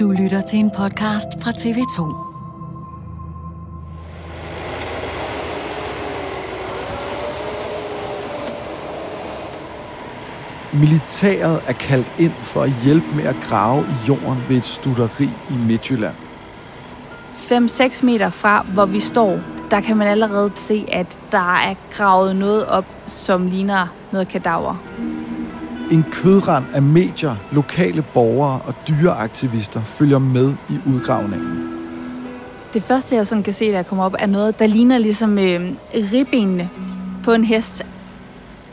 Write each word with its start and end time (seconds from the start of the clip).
Du 0.00 0.10
lytter 0.10 0.40
til 0.40 0.58
en 0.58 0.70
podcast 0.70 1.28
fra 1.40 1.50
TV2. 1.50 2.00
Militæret 10.80 11.62
er 11.66 11.72
kaldt 11.72 12.06
ind 12.18 12.32
for 12.32 12.62
at 12.62 12.72
hjælpe 12.84 13.06
med 13.16 13.24
at 13.24 13.36
grave 13.42 13.82
i 13.82 14.08
jorden 14.08 14.44
ved 14.48 14.56
et 14.56 14.64
studeri 14.64 15.30
i 15.50 15.54
Midtjylland. 15.66 16.14
5-6 17.32 18.04
meter 18.04 18.30
fra, 18.30 18.62
hvor 18.62 18.86
vi 18.86 19.00
står, 19.00 19.40
der 19.70 19.80
kan 19.80 19.96
man 19.96 20.08
allerede 20.08 20.52
se, 20.54 20.84
at 20.92 21.18
der 21.32 21.56
er 21.56 21.74
gravet 21.90 22.36
noget 22.36 22.66
op, 22.66 22.86
som 23.06 23.46
ligner 23.46 23.86
noget 24.12 24.28
kadaver. 24.28 24.76
En 25.90 26.04
kødrand 26.12 26.64
af 26.74 26.82
medier, 26.82 27.36
lokale 27.52 28.04
borgere 28.14 28.60
og 28.64 28.74
dyreaktivister 28.88 29.84
følger 29.84 30.18
med 30.18 30.54
i 30.70 30.74
udgravningen. 30.86 31.68
Det 32.74 32.82
første, 32.82 33.16
jeg 33.16 33.26
sådan 33.26 33.42
kan 33.42 33.52
se, 33.52 33.72
der 33.72 33.82
kommer 33.82 34.04
op, 34.04 34.14
er 34.18 34.26
noget, 34.26 34.58
der 34.58 34.66
ligner 34.66 34.98
ligesom 34.98 35.38
øh, 35.38 35.60
ribbenene 35.94 36.70
på 37.24 37.32
en 37.32 37.44
hest. 37.44 37.84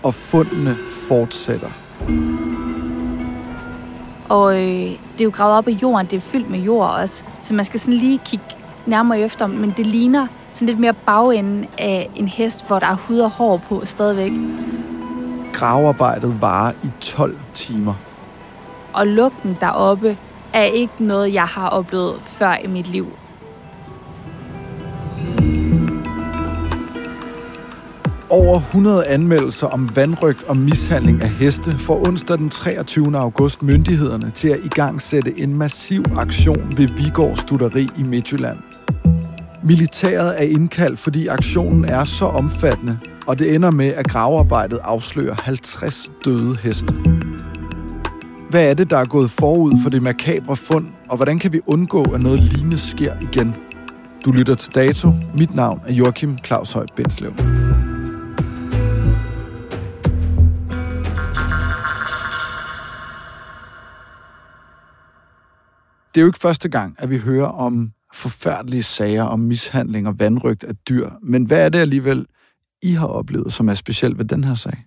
Og 0.03 0.13
fundene 0.13 0.75
fortsætter. 0.89 1.69
Og 4.29 4.55
øh, 4.55 4.89
det 4.89 5.21
er 5.21 5.23
jo 5.23 5.31
gravet 5.33 5.57
op 5.57 5.67
i 5.67 5.79
jorden, 5.81 6.05
det 6.05 6.17
er 6.17 6.21
fyldt 6.21 6.49
med 6.49 6.59
jord 6.59 6.89
også. 6.89 7.23
Så 7.41 7.53
man 7.53 7.65
skal 7.65 7.79
sådan 7.79 7.93
lige 7.93 8.19
kigge 8.25 8.45
nærmere 8.85 9.19
efter, 9.19 9.47
men 9.47 9.73
det 9.77 9.87
ligner 9.87 10.27
sådan 10.51 10.65
lidt 10.65 10.79
mere 10.79 10.93
bagenden 10.93 11.65
af 11.77 12.09
en 12.15 12.27
hest, 12.27 12.67
hvor 12.67 12.79
der 12.79 12.87
er 12.87 12.95
hud 12.95 13.19
og 13.19 13.29
hår 13.29 13.57
på 13.57 13.85
stadigvæk. 13.85 14.31
Gravearbejdet 15.55 16.41
varer 16.41 16.71
i 16.83 16.87
12 17.01 17.37
timer. 17.53 17.93
Og 18.93 19.07
lugten 19.07 19.57
deroppe 19.59 20.17
er 20.53 20.63
ikke 20.63 21.03
noget, 21.03 21.33
jeg 21.33 21.43
har 21.43 21.69
oplevet 21.69 22.21
før 22.25 22.55
i 22.63 22.67
mit 22.67 22.87
liv. 22.87 23.07
Over 28.29 28.59
100 28.59 29.05
anmeldelser 29.05 29.67
om 29.67 29.95
vandrygt 29.95 30.43
og 30.43 30.57
mishandling 30.57 31.21
af 31.21 31.29
heste 31.29 31.77
får 31.77 32.07
onsdag 32.07 32.37
den 32.37 32.49
23. 32.49 33.17
august 33.17 33.63
myndighederne 33.63 34.31
til 34.31 34.49
at 34.49 34.59
igangsætte 34.65 35.39
en 35.39 35.57
massiv 35.57 36.03
aktion 36.17 36.77
ved 36.77 36.87
Vigård 36.87 37.35
Studeri 37.35 37.89
i 37.97 38.03
Midtjylland. 38.03 38.57
Militæret 39.63 40.41
er 40.41 40.47
indkaldt, 40.47 40.99
fordi 40.99 41.27
aktionen 41.27 41.85
er 41.85 42.03
så 42.03 42.25
omfattende, 42.25 42.99
og 43.27 43.39
det 43.39 43.55
ender 43.55 43.71
med, 43.71 43.87
at 43.87 44.07
gravearbejdet 44.07 44.79
afslører 44.83 45.35
50 45.35 46.11
døde 46.25 46.55
heste. 46.55 46.93
Hvad 48.49 48.69
er 48.69 48.73
det, 48.73 48.89
der 48.89 48.97
er 48.97 49.05
gået 49.05 49.29
forud 49.29 49.73
for 49.83 49.89
det 49.89 50.03
makabre 50.03 50.55
fund, 50.55 50.87
og 51.09 51.15
hvordan 51.15 51.39
kan 51.39 51.53
vi 51.53 51.61
undgå, 51.65 52.03
at 52.03 52.21
noget 52.21 52.39
lignende 52.39 52.77
sker 52.77 53.13
igen? 53.21 53.55
Du 54.25 54.31
lytter 54.31 54.55
til 54.55 54.75
Dato. 54.75 55.13
Mit 55.33 55.55
navn 55.55 55.81
er 55.87 55.93
Joachim 55.93 56.37
Claus 56.45 56.71
Høj 56.71 56.85
Bindslev. 56.95 57.33
Det 66.15 66.21
er 66.21 66.21
jo 66.21 66.27
ikke 66.27 66.39
første 66.39 66.69
gang, 66.69 66.95
at 66.97 67.09
vi 67.09 67.17
hører 67.17 67.47
om 67.47 67.91
forfærdelige 68.13 68.83
sager 68.83 69.23
om 69.23 69.39
mishandling 69.39 70.07
og 70.07 70.19
vandrygt 70.19 70.63
af 70.63 70.75
dyr. 70.89 71.09
Men 71.21 71.43
hvad 71.43 71.65
er 71.65 71.69
det 71.69 71.79
alligevel, 71.79 72.25
i 72.85 72.91
har 72.91 73.07
oplevet, 73.07 73.53
som 73.53 73.69
er 73.69 73.73
specielt 73.73 74.17
ved 74.17 74.25
den 74.25 74.43
her 74.43 74.55
sag? 74.55 74.85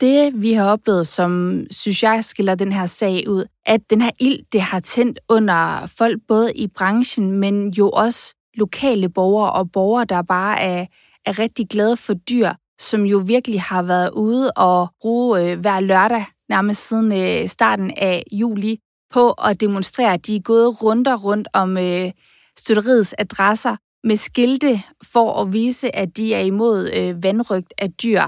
Det, 0.00 0.42
vi 0.42 0.52
har 0.52 0.72
oplevet, 0.72 1.06
som 1.06 1.62
synes 1.70 2.02
jeg 2.02 2.24
skiller 2.24 2.54
den 2.54 2.72
her 2.72 2.86
sag 2.86 3.28
ud, 3.28 3.44
at 3.66 3.80
den 3.90 4.00
her 4.00 4.10
ild, 4.20 4.38
det 4.52 4.60
har 4.60 4.80
tændt 4.80 5.18
under 5.28 5.86
folk 5.86 6.18
både 6.28 6.52
i 6.54 6.66
branchen, 6.66 7.32
men 7.32 7.70
jo 7.70 7.90
også 7.90 8.34
lokale 8.54 9.08
borgere 9.08 9.52
og 9.52 9.72
borgere, 9.72 10.04
der 10.04 10.22
bare 10.22 10.60
er, 10.60 10.86
er 11.26 11.38
rigtig 11.38 11.68
glade 11.68 11.96
for 11.96 12.14
dyr, 12.14 12.52
som 12.80 13.02
jo 13.02 13.18
virkelig 13.18 13.62
har 13.62 13.82
været 13.82 14.10
ude 14.10 14.50
og 14.50 14.88
bruge 15.00 15.40
øh, 15.40 15.60
hver 15.60 15.80
lørdag, 15.80 16.24
nærmest 16.48 16.88
siden 16.88 17.12
øh, 17.12 17.48
starten 17.48 17.90
af 17.96 18.22
juli, 18.32 18.78
på 19.12 19.30
at 19.30 19.60
demonstrere. 19.60 20.16
De 20.16 20.36
er 20.36 20.40
gået 20.40 20.82
rundt 20.82 21.08
og 21.08 21.24
rundt 21.24 21.48
om 21.52 21.78
øh, 21.78 22.10
støtteriets 22.58 23.14
adresser 23.18 23.76
med 24.04 24.16
skilte 24.16 24.82
for 25.12 25.42
at 25.42 25.52
vise, 25.52 25.96
at 25.96 26.16
de 26.16 26.34
er 26.34 26.40
imod 26.40 26.90
øh, 26.92 27.22
vandrygt 27.22 27.74
af 27.78 27.92
dyr. 27.92 28.22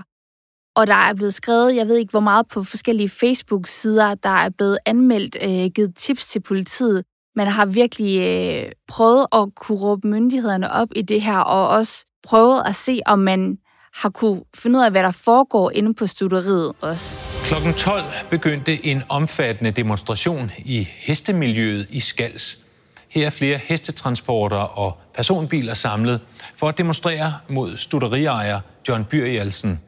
Og 0.77 0.87
der 0.87 0.95
er 0.95 1.15
blevet 1.15 1.35
skrevet, 1.35 1.77
jeg 1.77 1.89
ved 1.89 1.97
ikke 1.97 2.11
hvor 2.11 2.21
meget 2.21 2.49
på 2.49 2.63
forskellige 2.63 3.09
Facebook-sider, 3.09 4.15
der 4.15 4.29
er 4.29 4.51
blevet 4.51 4.79
anmeldt, 4.87 5.37
øh, 5.43 5.71
givet 5.75 5.97
tips 5.97 6.27
til 6.27 6.41
politiet. 6.41 7.05
Man 7.37 7.47
har 7.47 7.67
virkelig 7.67 8.21
øh, 8.21 8.73
prøvet 8.89 9.27
at 9.33 9.55
kunne 9.55 9.79
råbe 9.79 10.09
myndighederne 10.09 10.73
op 10.73 10.89
i 10.97 11.03
det 11.03 11.23
her, 11.23 11.39
og 11.39 11.69
også 11.69 12.05
prøvet 12.23 12.63
at 12.67 12.75
se, 12.75 13.01
om 13.07 13.19
man 13.19 13.59
har 13.95 14.11
kunne 14.11 14.43
finde 14.57 14.79
ud 14.79 14.85
af, 14.85 14.91
hvad 14.91 15.03
der 15.03 15.11
foregår 15.11 15.71
inde 15.71 15.95
på 15.95 16.07
studeriet 16.07 16.73
også. 16.81 17.17
Klokken 17.45 17.75
12 17.75 18.03
begyndte 18.31 18.87
en 18.87 19.03
omfattende 19.09 19.71
demonstration 19.71 20.51
i 20.59 20.89
hestemiljøet 20.91 21.87
i 21.91 22.01
Skals. 22.01 22.64
Her 23.15 23.27
er 23.27 23.31
flere 23.31 23.61
hestetransporter 23.65 24.57
og 24.57 24.99
personbiler 25.15 25.75
samlet 25.75 26.21
for 26.57 26.69
at 26.69 26.79
demonstrere 26.79 27.35
mod 27.49 27.77
studeriajer 27.77 28.61
John 28.89 29.05
Byrjalsen. 29.05 29.81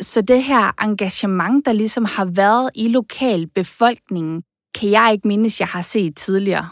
Så 0.00 0.20
det 0.20 0.42
her 0.42 0.82
engagement, 0.82 1.66
der 1.66 1.72
ligesom 1.72 2.04
har 2.04 2.24
været 2.24 2.70
i 2.74 2.88
lokal 2.88 3.46
befolkningen, 3.54 4.42
kan 4.80 4.90
jeg 4.90 5.10
ikke 5.12 5.28
mindes, 5.28 5.60
jeg 5.60 5.68
har 5.68 5.82
set 5.82 6.16
tidligere. 6.16 6.68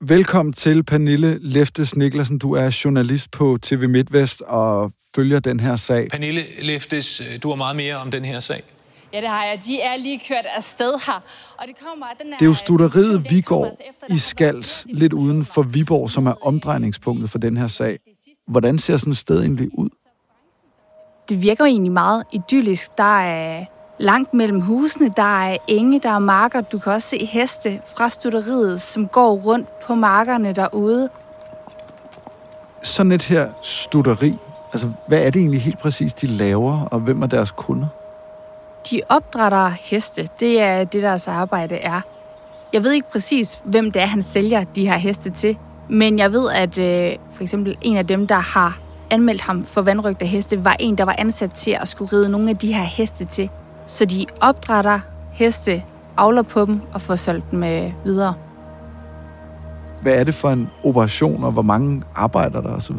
Velkommen 0.00 0.52
til, 0.52 0.84
Pernille 0.84 1.38
Leftes 1.40 1.96
Niklasen. 1.96 2.38
Du 2.38 2.52
er 2.52 2.80
journalist 2.84 3.30
på 3.30 3.58
TV 3.62 3.88
MidtVest 3.88 4.42
og 4.42 4.92
følger 5.16 5.40
den 5.40 5.60
her 5.60 5.76
sag. 5.76 6.08
Pernille 6.10 6.42
Leftes, 6.62 7.22
du 7.42 7.48
har 7.48 7.56
meget 7.56 7.76
mere 7.76 7.96
om 7.96 8.10
den 8.10 8.24
her 8.24 8.40
sag. 8.40 8.62
Ja, 9.14 9.20
det 9.20 9.28
har 9.28 9.44
jeg. 9.44 9.60
De 9.64 9.80
er 9.80 9.96
lige 9.96 10.20
kørt 10.28 10.44
afsted 10.56 10.92
her. 11.06 11.22
Og 11.58 11.66
det 11.66 11.74
kommer 11.88 12.06
den 12.22 12.32
Det 12.32 12.42
er 12.42 12.46
jo 12.46 12.52
studeriet 12.52 13.30
Viborg 13.30 13.78
i 14.08 14.18
Skals, 14.18 14.86
lidt 14.88 15.12
uden 15.12 15.44
for 15.44 15.62
Viborg, 15.62 16.10
som 16.10 16.26
er 16.26 16.46
omdrejningspunktet 16.46 17.30
for 17.30 17.38
den 17.38 17.56
her 17.56 17.66
sag. 17.66 17.98
Hvordan 18.46 18.78
ser 18.78 18.96
sådan 18.96 19.10
et 19.10 19.16
sted 19.16 19.40
egentlig 19.40 19.78
ud? 19.78 19.88
det 21.28 21.42
virker 21.42 21.64
egentlig 21.64 21.92
meget 21.92 22.24
idyllisk. 22.32 22.98
Der 22.98 23.20
er 23.20 23.64
langt 23.98 24.34
mellem 24.34 24.60
husene, 24.60 25.12
der 25.16 25.44
er 25.44 25.56
enge, 25.68 26.00
der 26.00 26.10
er 26.10 26.18
marker. 26.18 26.60
Du 26.60 26.78
kan 26.78 26.92
også 26.92 27.08
se 27.08 27.26
heste 27.26 27.80
fra 27.96 28.10
stutteriet, 28.10 28.82
som 28.82 29.08
går 29.08 29.34
rundt 29.34 29.80
på 29.86 29.94
markerne 29.94 30.52
derude. 30.52 31.08
Sådan 32.82 33.12
et 33.12 33.22
her 33.22 33.48
stutteri, 33.62 34.34
altså 34.72 34.90
hvad 35.08 35.26
er 35.26 35.30
det 35.30 35.40
egentlig 35.40 35.62
helt 35.62 35.78
præcis, 35.78 36.14
de 36.14 36.26
laver, 36.26 36.80
og 36.80 37.00
hvem 37.00 37.22
er 37.22 37.26
deres 37.26 37.50
kunder? 37.50 37.86
De 38.90 39.00
opdrætter 39.08 39.68
heste. 39.68 40.28
Det 40.40 40.60
er 40.60 40.84
det, 40.84 41.02
deres 41.02 41.28
arbejde 41.28 41.74
er. 41.74 42.00
Jeg 42.72 42.84
ved 42.84 42.92
ikke 42.92 43.10
præcis, 43.10 43.60
hvem 43.64 43.92
det 43.92 44.02
er, 44.02 44.06
han 44.06 44.22
sælger 44.22 44.64
de 44.64 44.88
her 44.88 44.96
heste 44.96 45.30
til. 45.30 45.58
Men 45.88 46.18
jeg 46.18 46.32
ved, 46.32 46.50
at 46.50 46.78
øh, 46.78 47.16
for 47.34 47.42
eksempel 47.42 47.76
en 47.80 47.96
af 47.96 48.06
dem, 48.06 48.26
der 48.26 48.34
har 48.34 48.78
anmeldt 49.10 49.40
ham 49.40 49.64
for 49.64 49.82
vandrygte 49.82 50.26
heste, 50.26 50.64
var 50.64 50.76
en, 50.80 50.98
der 50.98 51.04
var 51.04 51.14
ansat 51.18 51.50
til 51.50 51.70
at 51.70 51.88
skulle 51.88 52.12
ride 52.12 52.28
nogle 52.28 52.50
af 52.50 52.56
de 52.56 52.74
her 52.74 52.84
heste 52.84 53.24
til. 53.24 53.50
Så 53.86 54.04
de 54.04 54.26
opdrætter 54.40 55.00
heste, 55.32 55.82
avler 56.16 56.42
på 56.42 56.64
dem 56.64 56.80
og 56.92 57.00
får 57.00 57.16
solgt 57.16 57.50
dem 57.50 57.64
øh, 57.64 57.92
videre. 58.04 58.34
Hvad 60.02 60.14
er 60.14 60.24
det 60.24 60.34
for 60.34 60.50
en 60.50 60.70
operation, 60.84 61.44
og 61.44 61.52
hvor 61.52 61.62
mange 61.62 62.02
arbejder 62.14 62.60
der 62.60 62.70
osv.? 62.70 62.96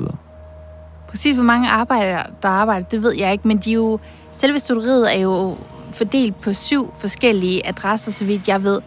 Præcis 1.08 1.36
hvor 1.36 1.44
mange 1.44 1.70
arbejdere, 1.70 2.24
der 2.42 2.50
arbejder, 2.50 2.86
det 2.86 3.04
ved 3.04 3.14
jeg 3.14 3.32
ikke, 3.32 3.48
men 3.48 3.58
de 3.58 3.72
er 3.72 3.76
jo, 3.76 4.00
selve 4.32 4.60
studieriet 4.60 5.16
er 5.16 5.20
jo 5.20 5.58
fordelt 5.92 6.42
på 6.42 6.54
syv 6.54 6.94
forskellige 6.98 7.68
adresser, 7.68 8.12
så 8.12 8.26
vidt 8.26 8.48
jeg 8.48 8.64
ved. 8.64 8.82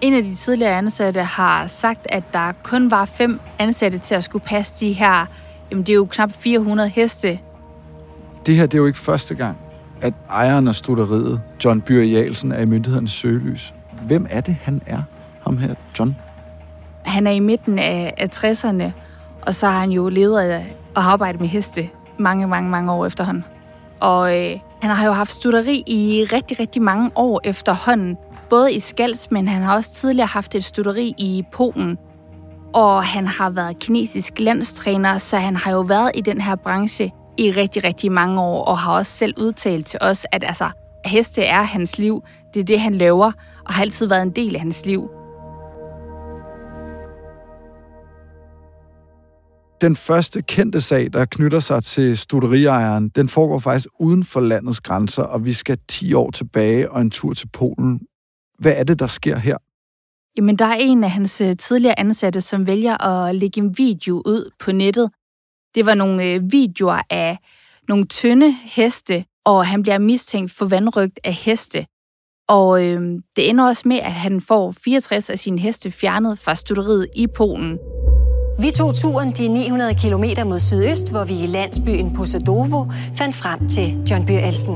En 0.00 0.14
af 0.14 0.22
de 0.22 0.34
tidligere 0.34 0.78
ansatte 0.78 1.20
har 1.20 1.66
sagt, 1.66 2.06
at 2.08 2.22
der 2.32 2.52
kun 2.62 2.90
var 2.90 3.04
fem 3.04 3.40
ansatte 3.58 3.98
til 3.98 4.14
at 4.14 4.24
skulle 4.24 4.44
passe 4.44 4.86
de 4.86 4.92
her, 4.92 5.26
jamen 5.70 5.84
det 5.84 5.92
er 5.92 5.96
jo 5.96 6.04
knap 6.04 6.32
400 6.32 6.88
heste. 6.88 7.38
Det 8.46 8.56
her 8.56 8.66
det 8.66 8.74
er 8.74 8.78
jo 8.78 8.86
ikke 8.86 8.98
første 8.98 9.34
gang, 9.34 9.56
at 10.00 10.14
ejeren 10.30 10.68
af 10.68 10.74
studeriet, 10.74 11.40
John 11.64 11.80
Byer 11.80 12.04
Jalsen, 12.04 12.52
er 12.52 12.60
i 12.60 12.64
myndighedernes 12.64 13.12
søgelys. 13.12 13.74
Hvem 14.06 14.26
er 14.30 14.40
det, 14.40 14.56
han 14.62 14.82
er, 14.86 15.02
ham 15.42 15.56
her, 15.56 15.74
John? 15.98 16.16
Han 17.04 17.26
er 17.26 17.30
i 17.30 17.40
midten 17.40 17.78
af, 17.78 18.14
af 18.16 18.28
60'erne, 18.34 18.90
og 19.42 19.54
så 19.54 19.66
har 19.66 19.80
han 19.80 19.90
jo 19.90 20.08
levet 20.08 20.38
af 20.40 20.76
at 20.96 21.02
arbejde 21.02 21.38
med 21.38 21.46
heste 21.46 21.88
mange, 22.18 22.48
mange, 22.48 22.70
mange 22.70 22.92
år 22.92 23.06
efterhånden. 23.06 23.44
Og 24.00 24.40
øh, 24.40 24.58
han 24.82 24.90
har 24.90 25.06
jo 25.06 25.12
haft 25.12 25.30
studeri 25.30 25.82
i 25.86 26.24
rigtig, 26.32 26.60
rigtig 26.60 26.82
mange 26.82 27.10
år 27.14 27.40
efterhånden. 27.44 28.16
Både 28.50 28.72
i 28.72 28.80
Skals, 28.80 29.30
men 29.30 29.48
han 29.48 29.62
har 29.62 29.74
også 29.74 29.90
tidligere 29.90 30.26
haft 30.26 30.54
et 30.54 30.64
studeri 30.64 31.14
i 31.18 31.44
Polen. 31.52 31.98
Og 32.74 33.04
han 33.04 33.26
har 33.26 33.50
været 33.50 33.78
kinesisk 33.78 34.38
landstræner, 34.38 35.18
så 35.18 35.36
han 35.36 35.56
har 35.56 35.72
jo 35.72 35.80
været 35.80 36.10
i 36.14 36.20
den 36.20 36.40
her 36.40 36.56
branche 36.56 37.12
i 37.38 37.50
rigtig, 37.50 37.84
rigtig 37.84 38.12
mange 38.12 38.40
år, 38.40 38.64
og 38.64 38.78
har 38.78 38.92
også 38.92 39.12
selv 39.12 39.34
udtalt 39.40 39.86
til 39.86 39.98
os, 40.02 40.26
at 40.32 40.44
altså, 40.44 40.70
heste 41.06 41.42
er 41.42 41.62
hans 41.62 41.98
liv. 41.98 42.24
Det 42.54 42.60
er 42.60 42.64
det, 42.64 42.80
han 42.80 42.94
laver, 42.94 43.32
og 43.66 43.74
har 43.74 43.82
altid 43.82 44.06
været 44.06 44.22
en 44.22 44.30
del 44.30 44.54
af 44.54 44.60
hans 44.60 44.86
liv. 44.86 45.10
Den 49.82 49.96
første 49.96 50.42
kendte 50.42 50.80
sag, 50.80 51.12
der 51.12 51.24
knytter 51.24 51.60
sig 51.60 51.84
til 51.84 52.18
studeriejeren, 52.18 53.08
den 53.08 53.28
foregår 53.28 53.58
faktisk 53.58 53.88
uden 54.00 54.24
for 54.24 54.40
landets 54.40 54.80
grænser, 54.80 55.22
og 55.22 55.44
vi 55.44 55.52
skal 55.52 55.78
10 55.88 56.14
år 56.14 56.30
tilbage 56.30 56.90
og 56.90 57.00
en 57.00 57.10
tur 57.10 57.34
til 57.34 57.48
Polen. 57.48 58.00
Hvad 58.58 58.72
er 58.76 58.84
det, 58.84 58.98
der 58.98 59.06
sker 59.06 59.36
her? 59.36 59.56
Jamen, 60.36 60.56
der 60.56 60.64
er 60.64 60.76
en 60.80 61.04
af 61.04 61.10
hans 61.10 61.40
øh, 61.40 61.56
tidligere 61.56 61.98
ansatte, 61.98 62.40
som 62.40 62.66
vælger 62.66 63.04
at 63.04 63.34
lægge 63.34 63.60
en 63.60 63.78
video 63.78 64.16
ud 64.16 64.50
på 64.58 64.72
nettet. 64.72 65.10
Det 65.74 65.86
var 65.86 65.94
nogle 65.94 66.24
øh, 66.24 66.52
videoer 66.52 67.02
af 67.10 67.38
nogle 67.88 68.04
tynde 68.04 68.52
heste, 68.52 69.24
og 69.44 69.66
han 69.66 69.82
bliver 69.82 69.98
mistænkt 69.98 70.52
for 70.52 70.66
vandrygt 70.66 71.20
af 71.24 71.34
heste. 71.34 71.86
Og 72.48 72.84
øh, 72.84 73.00
det 73.36 73.48
ender 73.48 73.64
også 73.64 73.88
med, 73.88 73.98
at 73.98 74.12
han 74.12 74.40
får 74.40 74.74
64 74.84 75.30
af 75.30 75.38
sine 75.38 75.58
heste 75.58 75.90
fjernet 75.90 76.38
fra 76.38 76.54
studeriet 76.54 77.08
i 77.16 77.26
Polen. 77.26 77.78
Vi 78.62 78.70
tog 78.70 78.94
turen 78.94 79.30
de 79.30 79.48
900 79.48 79.94
km 79.94 80.48
mod 80.48 80.58
sydøst, 80.58 81.10
hvor 81.10 81.24
vi 81.24 81.34
i 81.44 81.46
landsbyen 81.46 82.12
Posadovo 82.16 82.84
fandt 83.14 83.34
frem 83.34 83.68
til 83.68 83.84
John 84.10 84.28
Elsen. 84.28 84.74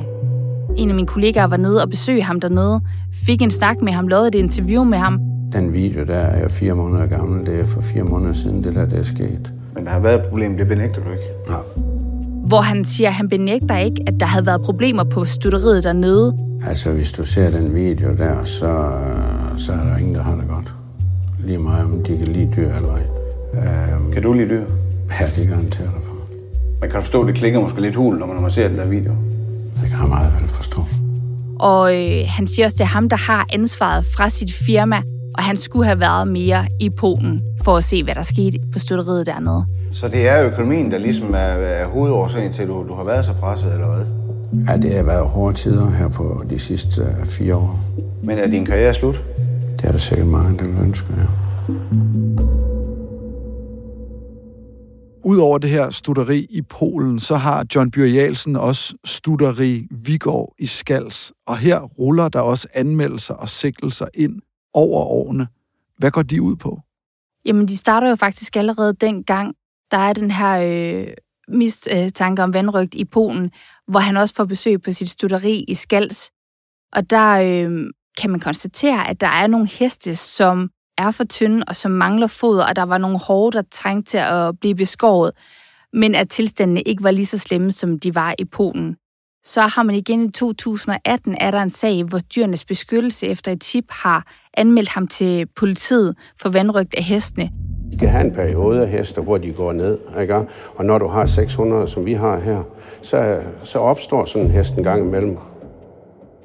En 0.77 0.89
af 0.89 0.95
mine 0.95 1.07
kollegaer 1.07 1.47
var 1.47 1.57
nede 1.57 1.83
og 1.83 1.91
besøgte 1.91 2.23
ham 2.23 2.41
dernede, 2.41 2.81
fik 3.27 3.43
en 3.43 3.51
snak 3.51 3.77
med 3.83 3.93
ham, 3.93 4.09
lavede 4.09 4.29
et 4.29 4.35
interview 4.35 4.85
med 4.85 4.99
ham. 4.99 5.19
Den 5.53 5.73
video 5.73 6.05
der 6.05 6.17
er 6.17 6.43
jo 6.43 6.49
fire 6.49 6.75
måneder 6.75 7.07
gammel. 7.07 7.47
Det 7.47 7.61
er 7.61 7.65
for 7.65 7.81
fire 7.81 8.03
måneder 8.03 8.33
siden, 8.33 8.65
det 8.65 8.75
der, 8.75 8.85
det 8.85 8.99
er 8.99 9.03
sket. 9.03 9.53
Men 9.75 9.85
der 9.85 9.91
har 9.91 10.01
været 10.01 10.15
et 10.15 10.29
problem, 10.29 10.57
det 10.57 10.69
benægter 10.69 11.03
du 11.05 11.11
ikke? 11.11 11.25
Nej. 11.49 11.61
Hvor 12.47 12.61
han 12.61 12.85
siger, 12.85 13.09
at 13.09 13.15
han 13.15 13.29
benægter 13.29 13.77
ikke, 13.77 14.03
at 14.07 14.15
der 14.21 14.27
havde 14.27 14.47
været 14.47 14.63
problemer 14.63 15.05
på 15.05 15.25
studeriet 15.25 15.85
dernede. 15.85 16.37
Altså, 16.67 16.93
hvis 16.93 17.13
du 17.13 17.25
ser 17.25 17.51
den 17.51 17.75
video 17.75 18.15
der, 18.19 18.45
så, 18.45 18.91
så 19.57 19.73
er 19.73 19.85
der 19.85 19.97
ingen, 19.97 20.15
der 20.15 20.23
har 20.23 20.37
det 20.37 20.49
godt. 20.49 20.75
Lige 21.39 21.59
meget, 21.59 21.85
om 21.85 22.05
de 22.05 22.19
kan 22.19 22.29
lide 22.29 22.51
dyr 22.57 22.71
eller 22.75 22.93
ej. 22.93 23.16
Øhm, 23.57 24.13
kan 24.13 24.23
du 24.23 24.33
lide 24.33 24.49
dyr? 24.49 24.65
Ja, 25.21 25.27
det 25.37 25.49
garanterer 25.49 25.91
dig 25.91 26.03
for. 26.03 26.13
Man 26.81 26.91
kan 26.91 27.03
forstå, 27.03 27.21
at 27.21 27.27
det 27.27 27.35
klinger 27.35 27.61
måske 27.61 27.81
lidt 27.81 27.97
hul, 27.97 28.19
når 28.19 28.27
man 28.27 28.51
ser 28.51 28.69
den 28.69 28.79
der 28.79 28.87
video. 28.87 29.13
Det 29.81 29.91
kan 29.91 29.99
jeg 30.01 30.09
meget 30.09 30.33
vel 30.41 30.49
forstå. 30.49 30.81
Og 31.61 31.95
øh, 31.97 32.25
han 32.29 32.47
siger 32.47 32.67
også, 32.67 32.75
at 32.75 32.79
det 32.79 32.85
er 32.85 32.89
ham, 32.89 33.09
der 33.09 33.17
har 33.17 33.47
ansvaret 33.53 34.05
fra 34.17 34.29
sit 34.29 34.53
firma, 34.53 34.97
og 35.35 35.43
han 35.43 35.57
skulle 35.57 35.87
have 35.87 36.01
været 36.01 36.29
mere 36.29 36.67
i 36.81 36.91
Polen 36.91 37.43
for 37.65 37.77
at 37.77 37.85
se, 37.85 38.05
hvad 38.05 38.15
der 38.15 38.23
skete 38.23 38.59
på 38.73 38.79
støtteriet 38.79 39.27
dernede. 39.27 39.65
Så 39.93 40.09
det 40.09 40.29
er 40.29 40.47
økonomien, 40.47 40.91
der 40.91 40.99
ligesom 40.99 41.35
er, 41.35 41.39
er 41.39 41.87
hovedårsagen 41.87 42.53
til, 42.53 42.63
at 42.63 42.69
du, 42.69 42.85
du 42.89 42.95
har 42.95 43.05
været 43.05 43.25
så 43.25 43.33
presset, 43.33 43.73
eller 43.73 43.87
hvad? 43.87 44.07
Ja, 44.69 44.77
det 44.77 44.97
har 44.97 45.03
været 45.03 45.27
hårde 45.27 45.57
tider 45.57 45.91
her 45.91 46.09
på 46.09 46.45
de 46.51 46.59
sidste 46.59 47.03
uh, 47.03 47.27
fire 47.27 47.57
år. 47.57 47.81
Men 48.23 48.39
er 48.39 48.47
din 48.47 48.65
karriere 48.65 48.95
slut? 48.95 49.25
Det 49.77 49.85
er 49.85 49.93
der 49.93 49.99
sikkert 49.99 50.29
mange, 50.29 50.59
der 50.59 50.65
vil 50.65 50.83
ønske, 50.83 51.07
ja. 51.17 51.23
Udover 55.27 55.59
det 55.59 55.71
her 55.71 55.91
studeri 55.91 56.47
i 56.51 56.63
Polen, 56.63 57.21
så 57.21 57.37
har 57.37 57.67
John 57.75 57.91
Byrjalsen 57.91 58.57
også 58.57 58.95
studeri 59.05 59.87
Vigård 59.91 60.55
i 60.59 60.67
Skals. 60.67 61.33
Og 61.47 61.59
her 61.59 61.81
ruller 61.81 62.29
der 62.29 62.41
også 62.41 62.69
anmeldelser 62.75 63.35
og 63.35 63.49
sigtelser 63.49 64.09
ind 64.15 64.43
over 64.75 65.05
årene. 65.05 65.49
Hvad 65.99 66.11
går 66.11 66.23
de 66.23 66.43
ud 66.43 66.57
på? 66.57 66.81
Jamen, 67.45 67.69
de 67.69 67.77
starter 67.77 68.09
jo 68.09 68.17
faktisk 68.17 68.57
allerede 68.57 68.93
dengang. 68.93 69.55
Der 69.91 69.97
er 69.97 70.13
den 70.13 70.31
her 70.31 70.61
øh, 70.61 71.09
mistanke 71.49 72.43
om 72.43 72.55
vandrygt 72.55 72.95
i 72.95 73.05
Polen, 73.05 73.51
hvor 73.89 74.01
han 74.01 74.17
også 74.17 74.35
får 74.35 74.45
besøg 74.45 74.83
på 74.83 74.93
sit 74.93 75.11
studeri 75.11 75.65
i 75.69 75.75
Skals. 75.75 76.31
Og 76.93 77.11
der 77.11 77.33
øh, 77.33 77.87
kan 78.21 78.31
man 78.31 78.41
konstatere, 78.41 79.09
at 79.09 79.21
der 79.21 79.29
er 79.29 79.47
nogle 79.47 79.69
heste, 79.69 80.17
som 80.17 80.71
er 80.99 81.11
for 81.11 81.25
tynde 81.25 81.65
og 81.69 81.77
som 81.77 81.91
mangler 81.91 82.27
foder, 82.27 82.65
og 82.65 82.77
der 82.77 82.83
var 82.83 82.99
nogle 82.99 83.19
hårde, 83.19 83.57
der 83.57 83.63
trængte 83.73 84.11
til 84.11 84.19
at 84.19 84.61
blive 84.61 84.75
beskåret, 84.75 85.33
men 85.93 86.15
at 86.15 86.29
tilstandene 86.29 86.83
ikke 86.83 87.05
var 87.05 87.11
lige 87.11 87.27
så 87.27 87.39
slemme, 87.39 87.73
som 87.73 87.99
de 87.99 88.15
var 88.15 88.35
i 88.39 88.45
Polen. 88.45 88.97
Så 89.45 89.61
har 89.61 89.83
man 89.83 89.95
igen 89.95 90.23
i 90.23 90.31
2018, 90.31 91.37
er 91.41 91.51
der 91.51 91.63
en 91.63 91.71
sag, 91.71 92.05
hvor 92.05 92.19
dyrenes 92.19 92.65
beskyttelse 92.65 93.27
efter 93.27 93.53
et 93.53 93.61
tip 93.61 93.85
har 93.91 94.27
anmeldt 94.55 94.89
ham 94.89 95.07
til 95.07 95.47
politiet 95.57 96.17
for 96.41 96.49
vandrygt 96.49 96.95
af 96.95 97.03
hestene. 97.03 97.51
De 97.93 97.97
kan 97.97 98.09
have 98.09 98.25
en 98.25 98.35
periode 98.35 98.83
af 98.83 98.89
heste, 98.89 99.21
hvor 99.21 99.39
de 99.39 99.53
går 99.53 99.73
ned, 99.73 99.99
ikke? 100.21 100.35
og 100.75 100.85
når 100.85 100.99
du 100.99 101.07
har 101.07 101.27
600, 101.27 101.87
som 101.87 102.07
vi 102.07 102.13
har 102.13 102.41
her, 102.41 102.63
så, 103.03 103.43
så 103.63 103.79
opstår 103.79 104.25
sådan 104.25 104.47
en 104.47 104.53
hest 104.53 104.75
en 104.75 104.83
gang 104.83 105.07
imellem. 105.07 105.39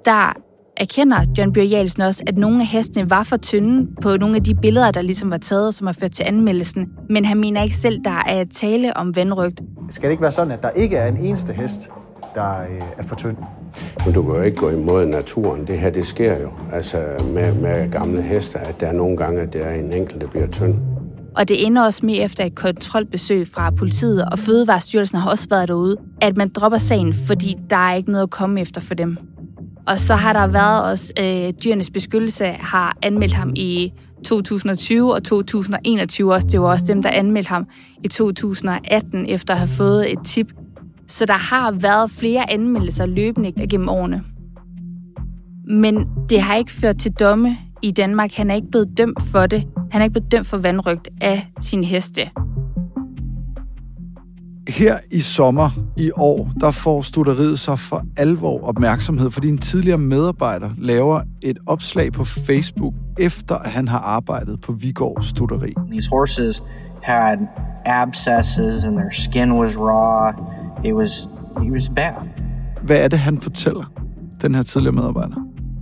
Der 0.06 0.34
erkender 0.82 1.26
John 1.38 1.54
Bjørn 1.54 2.02
også, 2.02 2.24
at 2.28 2.38
nogle 2.38 2.62
af 2.62 2.68
hestene 2.68 3.10
var 3.10 3.24
for 3.24 3.38
tynde 3.38 3.88
på 4.02 4.18
nogle 4.18 4.36
af 4.36 4.44
de 4.44 4.56
billeder, 4.56 4.92
der 4.92 5.02
ligesom 5.02 5.32
var 5.32 5.38
taget, 5.38 5.76
som 5.76 5.88
har 5.88 5.94
ført 5.94 6.12
til 6.12 6.24
anmeldelsen. 6.24 6.90
Men 7.10 7.26
han 7.26 7.38
mener 7.38 7.64
ikke 7.64 7.76
selv, 7.76 8.00
der 8.04 8.24
er 8.28 8.44
tale 8.44 8.98
om 8.98 9.16
vandrygt. 9.16 9.62
Skal 9.90 10.08
det 10.08 10.12
ikke 10.12 10.22
være 10.22 10.32
sådan, 10.32 10.52
at 10.52 10.64
der 10.64 10.70
ikke 10.70 10.98
er 10.98 11.08
en 11.08 11.18
eneste 11.18 11.54
hest, 11.54 11.90
der 12.36 12.62
øh, 12.62 12.82
er 12.98 13.04
for 13.04 13.16
tynd? 13.16 13.38
Men 14.06 14.14
du 14.14 14.22
kan 14.24 14.36
jo 14.36 14.42
ikke 14.42 14.58
gå 14.58 14.70
imod 14.70 15.06
naturen. 15.06 15.68
Det 15.68 15.80
her, 15.80 15.90
det 15.90 16.06
sker 16.06 16.42
jo. 16.42 16.50
Altså 16.74 16.98
med, 17.34 17.54
med 17.54 17.92
gamle 17.92 18.22
heste, 18.22 18.60
at 18.60 18.80
der 18.80 18.88
er 18.88 18.94
nogle 18.94 19.18
gange, 19.18 19.42
at 19.42 19.54
det 19.54 19.68
er 19.68 19.72
en 19.72 19.94
enkelt, 19.94 20.22
der 20.22 20.28
bliver 20.28 20.48
tynd. 20.48 20.76
Og 21.36 21.50
det 21.50 21.66
ender 21.66 21.86
også 21.86 22.06
med 22.06 22.26
efter 22.26 22.46
et 22.46 22.56
kontrolbesøg 22.56 23.48
fra 23.48 23.70
politiet, 23.70 24.26
og 24.26 24.40
Fødevarestyrelsen 24.40 25.18
har 25.18 25.30
også 25.30 25.48
været 25.50 25.68
derude, 25.68 25.98
at 26.22 26.38
man 26.38 26.50
dropper 26.50 26.78
sagen, 26.78 27.14
fordi 27.14 27.56
der 27.70 27.76
er 27.76 27.94
ikke 27.94 28.12
noget 28.12 28.24
at 28.24 28.30
komme 28.30 28.62
efter 28.62 28.82
for 28.82 28.94
dem. 28.94 29.18
Og 29.88 29.98
så 29.98 30.16
har 30.16 30.34
der 30.34 30.48
været 30.48 30.84
også, 30.84 31.14
øh, 31.20 31.54
dyrenes 31.64 31.90
beskyttelse 31.90 32.46
har 32.46 32.98
anmeldt 33.02 33.34
ham 33.34 33.54
i 33.56 33.94
2020 34.26 35.14
og 35.14 35.24
2021 35.24 36.34
også. 36.34 36.48
Det 36.48 36.62
var 36.62 36.68
også 36.68 36.86
dem, 36.86 37.04
der 37.04 37.10
anmeldte 37.10 37.50
ham 37.50 37.68
i 38.04 38.08
2018 38.08 39.26
efter 39.26 39.54
at 39.54 39.60
have 39.60 39.70
fået 39.70 40.12
et 40.12 40.20
tip. 40.26 40.54
Så 41.08 41.26
der 41.26 41.54
har 41.54 41.72
været 41.72 42.12
flere 42.12 42.52
anmeldelser 42.52 43.06
løbende 43.06 43.68
gennem 43.68 43.90
årene. 43.90 44.24
Men 45.68 46.08
det 46.30 46.42
har 46.42 46.56
ikke 46.56 46.72
ført 46.72 46.98
til 46.98 47.12
domme 47.12 47.58
i 47.82 47.92
Danmark. 47.92 48.34
Han 48.34 48.52
er 48.52 48.56
ikke 48.56 48.72
blevet 48.72 48.98
dømt 48.98 49.22
for 49.22 49.46
det. 49.46 49.64
Han 49.92 50.02
er 50.02 50.06
ikke 50.06 50.14
blevet 50.14 50.32
dømt 50.32 50.48
for 50.48 50.58
vandrygt 50.58 51.10
af 51.22 51.48
sin 51.60 51.84
heste. 51.84 52.30
Her 54.68 54.98
i 55.12 55.20
sommer 55.20 55.70
i 55.98 56.12
år, 56.16 56.52
der 56.60 56.72
får 56.72 57.02
studeriet 57.02 57.60
så 57.60 57.76
for 57.76 58.06
alvor 58.18 58.64
opmærksomhed, 58.64 59.32
fordi 59.32 59.50
en 59.50 59.58
tidligere 59.58 59.98
medarbejder 59.98 60.70
laver 60.78 61.22
et 61.42 61.58
opslag 61.66 62.12
på 62.14 62.26
Facebook, 62.26 62.94
efter 63.20 63.56
at 63.56 63.70
han 63.70 63.88
har 63.88 64.00
arbejdet 64.00 64.62
på 64.62 64.72
Vigård 64.72 65.24
Studeri. 65.24 65.74
These 65.92 66.10
horses 66.10 66.64
had 67.04 67.38
abscesses 67.86 68.84
and 68.84 68.96
their 68.96 69.12
skin 69.12 69.52
was 69.52 69.76
raw. 69.78 70.32
It 70.86 70.94
was, 70.94 71.28
it 71.66 71.72
was 71.72 71.90
bad. 71.96 72.14
Hvad 72.82 72.98
er 72.98 73.08
det, 73.08 73.20
han 73.20 73.38
fortæller, 73.38 73.92
den 74.42 74.56
her 74.56 74.64
tidligere 74.64 74.96
medarbejder? 74.96 75.36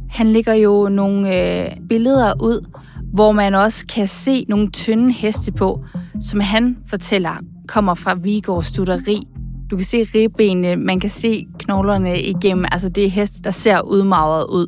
Han 0.09 0.27
lægger 0.27 0.53
jo 0.53 0.89
nogle 0.89 1.35
øh, 1.35 1.71
billeder 1.89 2.33
ud, 2.41 2.69
hvor 3.13 3.31
man 3.31 3.53
også 3.53 3.85
kan 3.95 4.07
se 4.07 4.45
nogle 4.49 4.69
tynde 4.71 5.13
heste 5.13 5.51
på, 5.51 5.83
som 6.21 6.39
han 6.39 6.77
fortæller 6.89 7.31
kommer 7.69 7.93
fra 7.93 8.13
Vigård 8.13 8.63
Studeri. 8.63 9.27
Du 9.71 9.75
kan 9.75 9.85
se 9.85 10.07
ribbenene, 10.15 10.75
man 10.75 10.99
kan 10.99 11.09
se 11.09 11.47
knoglerne 11.59 12.21
igennem. 12.21 12.65
Altså 12.71 12.89
det 12.89 13.05
er 13.05 13.09
heste, 13.09 13.41
der 13.43 13.51
ser 13.51 13.81
udmagret 13.81 14.45
ud. 14.45 14.67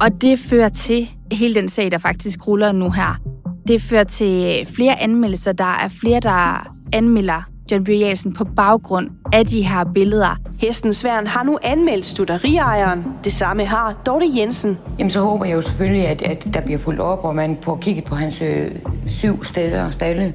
Og 0.00 0.22
det 0.22 0.38
fører 0.38 0.68
til 0.68 1.10
hele 1.32 1.54
den 1.54 1.68
sag, 1.68 1.90
der 1.90 1.98
faktisk 1.98 2.48
ruller 2.48 2.72
nu 2.72 2.90
her. 2.90 3.20
Det 3.68 3.82
fører 3.82 4.04
til 4.04 4.66
flere 4.76 5.00
anmeldelser. 5.00 5.52
Der 5.52 5.64
er 5.64 5.88
flere, 5.88 6.20
der 6.20 6.72
anmelder 6.92 7.42
John 7.70 7.84
Bjørn 7.84 8.32
på 8.32 8.44
baggrund 8.44 9.08
af 9.32 9.46
de 9.46 9.62
her 9.62 9.84
billeder. 9.94 10.36
Hesten 10.58 10.92
Sværn 10.92 11.26
har 11.26 11.42
nu 11.42 11.58
anmeldt 11.62 12.06
studeriejeren. 12.06 13.04
Det 13.24 13.32
samme 13.32 13.64
har 13.64 14.02
Dorte 14.06 14.26
Jensen. 14.36 14.78
Jamen 14.98 15.10
så 15.10 15.20
håber 15.20 15.44
jeg 15.44 15.54
jo 15.54 15.60
selvfølgelig, 15.60 16.08
at, 16.08 16.22
at 16.22 16.48
der 16.54 16.60
bliver 16.60 16.78
fuldt 16.78 17.00
op, 17.00 17.24
og 17.24 17.34
man 17.34 17.58
får 17.62 17.76
kigget 17.76 18.04
på 18.04 18.14
hans 18.14 18.42
øh, 18.42 18.70
syv 19.06 19.44
steder 19.44 19.86
og 19.86 19.92
stalle. 19.92 20.34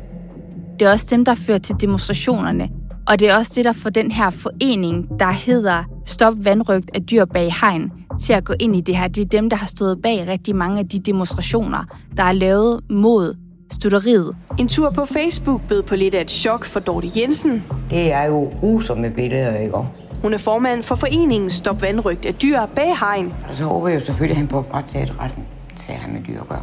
Det 0.80 0.88
er 0.88 0.92
også 0.92 1.08
dem, 1.10 1.26
der 1.26 1.36
fører 1.36 1.58
til 1.58 1.76
demonstrationerne. 1.82 2.70
Og 3.08 3.20
det 3.20 3.30
er 3.30 3.36
også 3.36 3.52
det, 3.56 3.66
der 3.66 3.74
får 3.74 3.90
den 3.90 4.12
her 4.12 4.30
forening, 4.30 5.20
der 5.20 5.32
hedder 5.32 5.84
Stop 6.06 6.34
vandrygt 6.38 6.90
af 6.94 7.02
dyr 7.02 7.26
bag 7.26 7.54
hegn, 7.62 7.92
til 8.22 8.34
at 8.34 8.44
gå 8.44 8.54
ind 8.60 8.76
i 8.76 8.82
det 8.82 8.98
her. 8.98 9.08
Det 9.08 9.22
er 9.22 9.26
dem, 9.26 9.50
der 9.50 9.58
har 9.58 9.68
stået 9.68 10.02
bag 10.02 10.28
rigtig 10.28 10.56
mange 10.56 10.80
af 10.80 10.88
de 10.88 11.00
demonstrationer, 11.00 11.84
der 12.18 12.24
er 12.24 12.32
lavet 12.32 12.82
mod 12.90 13.36
studeriet. 13.72 14.36
En 14.60 14.68
tur 14.68 14.90
på 14.90 15.06
Facebook 15.06 15.62
bød 15.70 15.84
på 15.84 15.96
lidt 15.96 16.16
af 16.16 16.22
et 16.22 16.32
chok 16.32 16.66
for 16.66 16.80
Dorte 16.80 17.10
Jensen. 17.16 17.64
Det 17.90 18.14
er 18.14 18.24
jo 18.24 18.52
grusomme 18.60 19.10
billeder, 19.10 19.58
ikke? 19.58 19.78
Hun 20.22 20.34
er 20.34 20.38
formand 20.38 20.84
for 20.84 20.96
foreningen 20.96 21.50
Stop 21.50 21.82
vandrygt 21.82 22.26
af 22.26 22.34
dyr 22.34 22.60
bag 22.76 22.98
hegn. 23.00 23.34
Og 23.50 23.56
så 23.56 23.64
håber 23.64 23.88
jeg 23.88 23.96
jo 23.96 24.00
selvfølgelig, 24.00 24.32
at 24.32 24.38
han 24.38 24.48
på 24.48 24.66
retssaget 24.74 25.14
retten 25.20 25.44
til 25.78 25.92
at 25.92 25.98
have 25.98 26.14
med 26.14 26.22
dyr 26.28 26.42
at 26.42 26.48
gøre. 26.48 26.62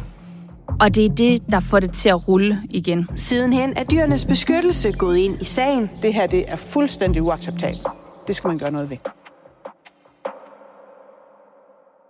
Og 0.79 0.95
det 0.95 1.05
er 1.05 1.09
det, 1.09 1.43
der 1.51 1.59
får 1.59 1.79
det 1.79 1.91
til 1.91 2.09
at 2.09 2.27
rulle 2.27 2.61
igen. 2.69 3.09
Sidenhen 3.15 3.73
er 3.77 3.83
dyrenes 3.83 4.25
beskyttelse 4.25 4.91
gået 4.91 5.17
ind 5.17 5.41
i 5.41 5.45
sagen. 5.45 5.91
Det 6.01 6.13
her 6.13 6.27
det 6.27 6.51
er 6.51 6.55
fuldstændig 6.55 7.23
uacceptabelt. 7.23 7.87
Det 8.27 8.35
skal 8.35 8.47
man 8.47 8.57
gøre 8.57 8.71
noget 8.71 8.89
ved. 8.89 8.97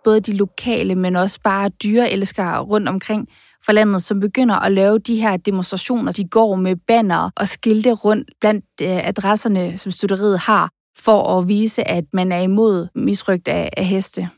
Både 0.03 0.19
de 0.19 0.37
lokale, 0.37 0.95
men 0.95 1.15
også 1.15 1.39
bare 1.43 1.69
dyreelskere 1.69 2.59
rundt 2.59 2.89
omkring 2.89 3.27
for 3.65 3.71
landet, 3.71 4.03
som 4.03 4.19
begynder 4.19 4.55
at 4.55 4.71
lave 4.71 4.99
de 4.99 5.15
her 5.21 5.37
demonstrationer. 5.37 6.11
De 6.11 6.27
går 6.27 6.55
med 6.55 6.75
banner 6.75 7.29
og 7.35 7.47
skilte 7.47 7.91
rundt 7.91 8.31
blandt 8.39 8.65
øh, 8.81 9.07
adresserne, 9.07 9.77
som 9.77 9.91
studeriet 9.91 10.39
har, 10.39 10.69
for 10.97 11.39
at 11.39 11.47
vise, 11.47 11.87
at 11.87 12.03
man 12.13 12.31
er 12.31 12.41
imod 12.41 12.87
misrygt 12.95 13.47
af, 13.47 13.69
af 13.77 13.85
heste. 13.85 14.29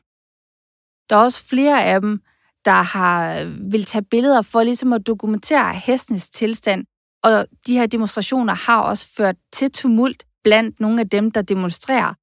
Der 1.10 1.15
er 1.15 1.20
også 1.20 1.48
flere 1.48 1.84
af 1.84 2.01
dem, 2.01 2.22
der 2.66 2.82
har 2.82 3.44
vil 3.70 3.86
tage 3.86 4.04
billeder 4.12 4.42
for 4.42 4.64
ligesom 4.64 4.94
at 4.94 5.08
dokumentere 5.08 5.74
hestens 5.74 6.30
tilstand. 6.30 6.86
Og 7.24 7.46
de 7.68 7.74
her 7.74 7.86
demonstrationer 7.86 8.54
har 8.54 8.82
også 8.82 9.14
ført 9.18 9.36
til 9.54 9.72
tumult 9.72 10.24
blandt 10.44 10.80
nogle 10.80 11.02
af 11.02 11.10
dem, 11.10 11.32
der 11.32 11.42
demonstrerer. 11.42 12.14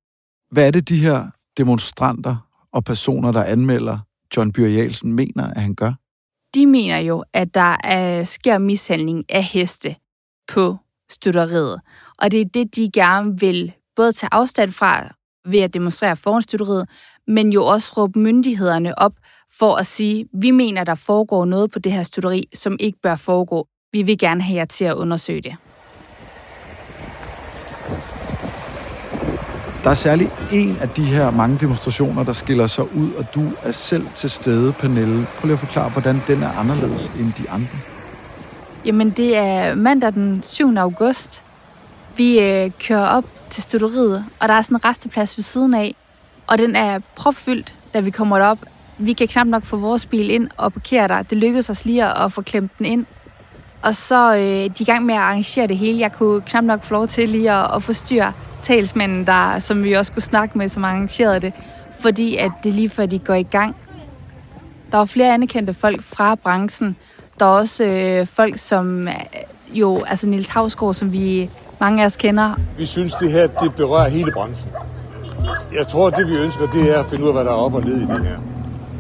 Hvad 0.51 0.67
er 0.67 0.71
det, 0.71 0.89
de 0.89 0.97
her 0.97 1.27
demonstranter 1.57 2.37
og 2.73 2.85
personer, 2.85 3.33
der 3.33 3.45
anmelder 3.45 3.99
John 4.37 4.53
Byrjalsen, 4.53 5.13
mener, 5.13 5.51
at 5.51 5.63
han 5.63 5.75
gør? 5.75 5.93
De 6.55 6.67
mener 6.67 6.99
jo, 6.99 7.25
at 7.33 7.55
der 7.55 7.77
er, 7.85 8.25
sker 8.25 8.59
mishandling 8.59 9.25
af 9.29 9.45
heste 9.45 9.97
på 10.49 10.77
støtteriet. 11.11 11.81
Og 12.19 12.33
det 12.33 12.41
er 12.41 12.45
det, 12.45 12.77
de 12.77 12.91
gerne 12.93 13.41
vil 13.41 13.73
både 13.97 14.13
tage 14.13 14.29
afstand 14.33 14.73
fra 14.73 15.15
ved 15.45 15.61
at 15.61 15.75
demonstrere 15.75 16.17
foran 16.17 16.43
støtteriet, 16.43 16.89
men 17.27 17.53
jo 17.53 17.67
også 17.67 17.93
råbe 17.97 18.19
myndighederne 18.19 18.99
op 18.99 19.13
for 19.59 19.77
at 19.77 19.87
sige, 19.87 20.27
vi 20.33 20.51
mener, 20.51 20.85
der 20.85 20.95
foregår 20.95 21.45
noget 21.45 21.71
på 21.71 21.79
det 21.79 21.93
her 21.93 22.03
studeri, 22.03 22.49
som 22.55 22.77
ikke 22.81 22.99
bør 23.03 23.15
foregå. 23.15 23.67
Vi 23.93 24.03
vil 24.03 24.19
gerne 24.19 24.43
have 24.43 24.57
jer 24.57 24.65
til 24.65 24.85
at 24.85 24.95
undersøge 24.95 25.41
det. 25.41 25.57
Der 29.85 29.91
er 29.91 29.95
særlig 29.95 30.31
en 30.53 30.77
af 30.77 30.89
de 30.89 31.05
her 31.05 31.31
mange 31.31 31.59
demonstrationer, 31.61 32.25
der 32.25 32.33
skiller 32.33 32.67
sig 32.67 32.97
ud, 32.97 33.13
og 33.13 33.35
du 33.35 33.53
er 33.63 33.73
selv 33.73 34.07
til 34.15 34.31
stede, 34.31 34.73
Pernille. 34.73 35.27
Prøv 35.37 35.47
lige 35.47 35.53
at 35.53 35.59
forklare, 35.59 35.91
hvordan 35.91 36.23
den 36.27 36.43
er 36.43 36.51
anderledes 36.51 37.13
end 37.19 37.33
de 37.39 37.51
andre. 37.51 37.79
Jamen, 38.85 39.11
det 39.11 39.37
er 39.37 39.75
mandag 39.75 40.13
den 40.13 40.43
7. 40.43 40.77
august. 40.77 41.43
Vi 42.17 42.41
øh, 42.41 42.71
kører 42.87 43.07
op 43.07 43.25
til 43.51 43.63
stutteriet, 43.63 44.25
og 44.41 44.49
der 44.49 44.55
er 44.55 44.63
sådan 44.63 44.77
en 44.77 44.85
resteplads 44.85 45.37
ved 45.37 45.43
siden 45.43 45.75
af, 45.75 45.95
og 46.47 46.59
den 46.59 46.77
er 46.77 46.99
propfyldt, 47.17 47.75
da 47.95 48.01
vi 48.01 48.11
kommer 48.11 48.39
derop. 48.39 48.59
Vi 49.05 49.13
kan 49.13 49.29
knap 49.29 49.47
nok 49.47 49.65
få 49.65 49.77
vores 49.77 50.07
bil 50.07 50.31
ind 50.31 50.49
og 50.57 50.73
parkere 50.73 51.09
der. 51.09 51.23
Det 51.23 51.39
lykkedes 51.39 51.71
os 51.71 51.85
lige 51.85 52.25
at 52.25 52.33
få 52.33 52.43
klemt 52.43 52.79
den 52.79 52.87
ind. 52.87 53.07
Og 53.83 53.95
så 53.95 54.37
øh, 54.37 54.41
de 54.41 54.65
er 54.65 54.81
i 54.81 54.85
gang 54.85 55.07
med 55.07 55.15
at 55.15 55.21
arrangere 55.21 55.67
det 55.67 55.77
hele. 55.77 56.01
Jeg 56.01 56.13
kunne 56.13 56.41
knap 56.41 56.65
nok 56.65 56.85
få 56.85 56.95
lov 56.95 57.09
til 57.09 57.29
lige 57.29 57.53
at, 57.53 57.75
at 57.75 57.83
forstyrre 57.83 58.33
talsmanden, 58.63 59.27
der, 59.27 59.59
som 59.59 59.85
vi 59.85 59.93
også 59.93 60.13
skulle 60.13 60.25
snakke 60.25 60.59
med, 60.59 60.69
som 60.69 60.85
arrangerede 60.85 61.41
det, 61.41 61.53
fordi 62.01 62.37
at 62.37 62.51
det 62.65 62.75
lige 62.75 62.89
før 62.89 63.07
de 63.07 63.19
går 63.19 63.35
i 63.35 63.43
gang. 63.43 63.77
Der 64.93 64.99
var 64.99 65.05
flere 65.05 65.35
anerkendte 65.35 65.75
folk 65.75 66.03
fra 66.03 66.35
branchen. 66.35 66.97
Der 67.41 67.47
er 67.47 67.51
også 67.51 67.85
øh, 67.85 68.27
folk, 68.27 68.57
som 68.57 69.09
øh, 69.09 69.15
jo, 69.73 70.03
altså 70.03 70.29
Nils 70.29 70.49
Havsgaard, 70.49 70.95
som 70.95 71.13
vi 71.13 71.51
mange 71.81 72.03
af 72.03 72.07
os 72.07 72.17
kender. 72.17 72.55
Vi 72.79 72.87
synes, 72.87 73.15
det 73.15 73.33
her 73.33 73.47
det 73.47 73.75
berører 73.75 74.09
hele 74.09 74.33
branchen. 74.33 74.71
Jeg 75.75 75.89
tror, 75.89 76.11
det 76.11 76.29
vi 76.29 76.37
ønsker, 76.45 76.67
det 76.67 76.97
er 76.97 77.01
at 77.01 77.07
finde 77.07 77.25
ud 77.25 77.29
af, 77.29 77.35
hvad 77.35 77.45
der 77.45 77.51
er 77.51 77.55
op 77.55 77.75
og 77.75 77.85
ned 77.85 77.97
i 77.97 78.07
det 78.07 78.27
her. 78.27 78.52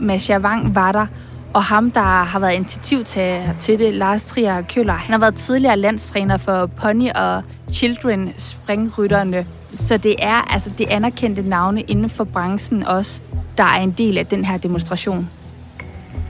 Masha 0.02 0.38
Wang 0.38 0.74
var 0.74 0.92
der, 0.92 1.06
og 1.54 1.62
ham, 1.62 1.90
der 1.90 2.00
har 2.00 2.38
været 2.38 2.54
initiativtager 2.54 3.46
til, 3.46 3.54
til 3.60 3.78
det, 3.78 3.94
Lars 3.94 4.24
Trier 4.24 4.62
Køller, 4.62 4.92
han 4.92 5.12
har 5.12 5.20
været 5.20 5.34
tidligere 5.34 5.76
landstræner 5.76 6.36
for 6.36 6.66
Pony 6.66 7.10
og 7.14 7.42
Children 7.72 8.32
springrytterne. 8.36 9.46
Så 9.70 9.96
det 9.96 10.14
er 10.18 10.52
altså 10.52 10.70
det 10.78 10.86
anerkendte 10.90 11.42
navne 11.42 11.80
inden 11.80 12.08
for 12.08 12.24
branchen 12.24 12.86
også, 12.86 13.22
der 13.58 13.64
er 13.64 13.80
en 13.80 13.90
del 13.90 14.18
af 14.18 14.26
den 14.26 14.44
her 14.44 14.58
demonstration. 14.58 15.30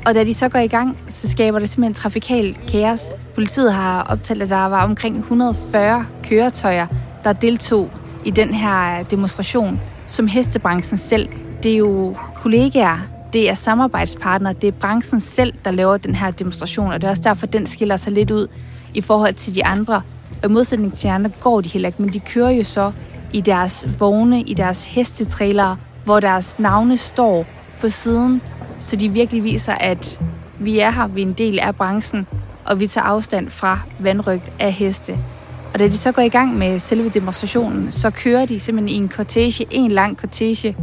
Og 0.06 0.14
da 0.14 0.24
de 0.24 0.34
så 0.34 0.48
går 0.48 0.58
i 0.58 0.66
gang, 0.66 0.98
så 1.08 1.30
skaber 1.30 1.58
det 1.58 1.68
simpelthen 1.68 1.94
trafikal 1.94 2.58
kaos. 2.68 3.10
Politiet 3.34 3.72
har 3.72 4.02
optalt, 4.02 4.42
at 4.42 4.50
der 4.50 4.66
var 4.66 4.84
omkring 4.84 5.18
140 5.18 6.06
køretøjer, 6.24 6.86
der 7.24 7.32
deltog 7.32 7.90
i 8.24 8.30
den 8.30 8.54
her 8.54 9.02
demonstration, 9.02 9.80
som 10.06 10.26
hestebranchen 10.26 10.98
selv. 10.98 11.28
Det 11.62 11.72
er 11.72 11.76
jo 11.76 12.16
kollegaer, 12.34 12.98
det 13.32 13.50
er 13.50 13.54
samarbejdspartnere, 13.54 14.52
det 14.52 14.68
er 14.68 14.72
branchen 14.72 15.20
selv, 15.20 15.52
der 15.64 15.70
laver 15.70 15.96
den 15.96 16.14
her 16.14 16.30
demonstration, 16.30 16.92
og 16.92 17.00
det 17.00 17.06
er 17.06 17.10
også 17.10 17.22
derfor, 17.22 17.46
den 17.46 17.66
skiller 17.66 17.96
sig 17.96 18.12
lidt 18.12 18.30
ud 18.30 18.46
i 18.94 19.00
forhold 19.00 19.34
til 19.34 19.54
de 19.54 19.64
andre. 19.64 20.02
Og 20.42 20.50
i 20.50 20.52
modsætning 20.52 20.92
til 20.92 21.02
de 21.02 21.10
andre 21.10 21.30
går 21.40 21.60
de 21.60 21.68
heller 21.68 21.88
ikke, 21.88 22.02
men 22.02 22.12
de 22.12 22.20
kører 22.20 22.50
jo 22.50 22.64
så 22.64 22.92
i 23.32 23.40
deres 23.40 23.88
vogne, 23.98 24.42
i 24.42 24.54
deres 24.54 24.86
hestetrailere, 24.86 25.76
hvor 26.04 26.20
deres 26.20 26.58
navne 26.58 26.96
står 26.96 27.46
på 27.80 27.88
siden, 27.88 28.42
så 28.80 28.96
de 28.96 29.08
virkelig 29.08 29.44
viser, 29.44 29.74
at 29.74 30.20
vi 30.58 30.78
er 30.78 30.90
her, 30.90 31.06
vi 31.06 31.22
er 31.22 31.26
en 31.26 31.32
del 31.32 31.58
af 31.58 31.76
branchen, 31.76 32.26
og 32.64 32.80
vi 32.80 32.86
tager 32.86 33.04
afstand 33.04 33.50
fra 33.50 33.80
vandrygt 33.98 34.52
af 34.58 34.72
heste. 34.72 35.18
Og 35.72 35.78
da 35.78 35.88
de 35.88 35.96
så 35.96 36.12
går 36.12 36.22
i 36.22 36.28
gang 36.28 36.58
med 36.58 36.78
selve 36.78 37.08
demonstrationen, 37.08 37.90
så 37.90 38.10
kører 38.10 38.46
de 38.46 38.58
simpelthen 38.58 38.96
i 38.96 39.04
en 39.04 39.08
kortege, 39.08 39.66
en 39.70 39.90
lang 39.90 40.16
kortege, 40.16 40.76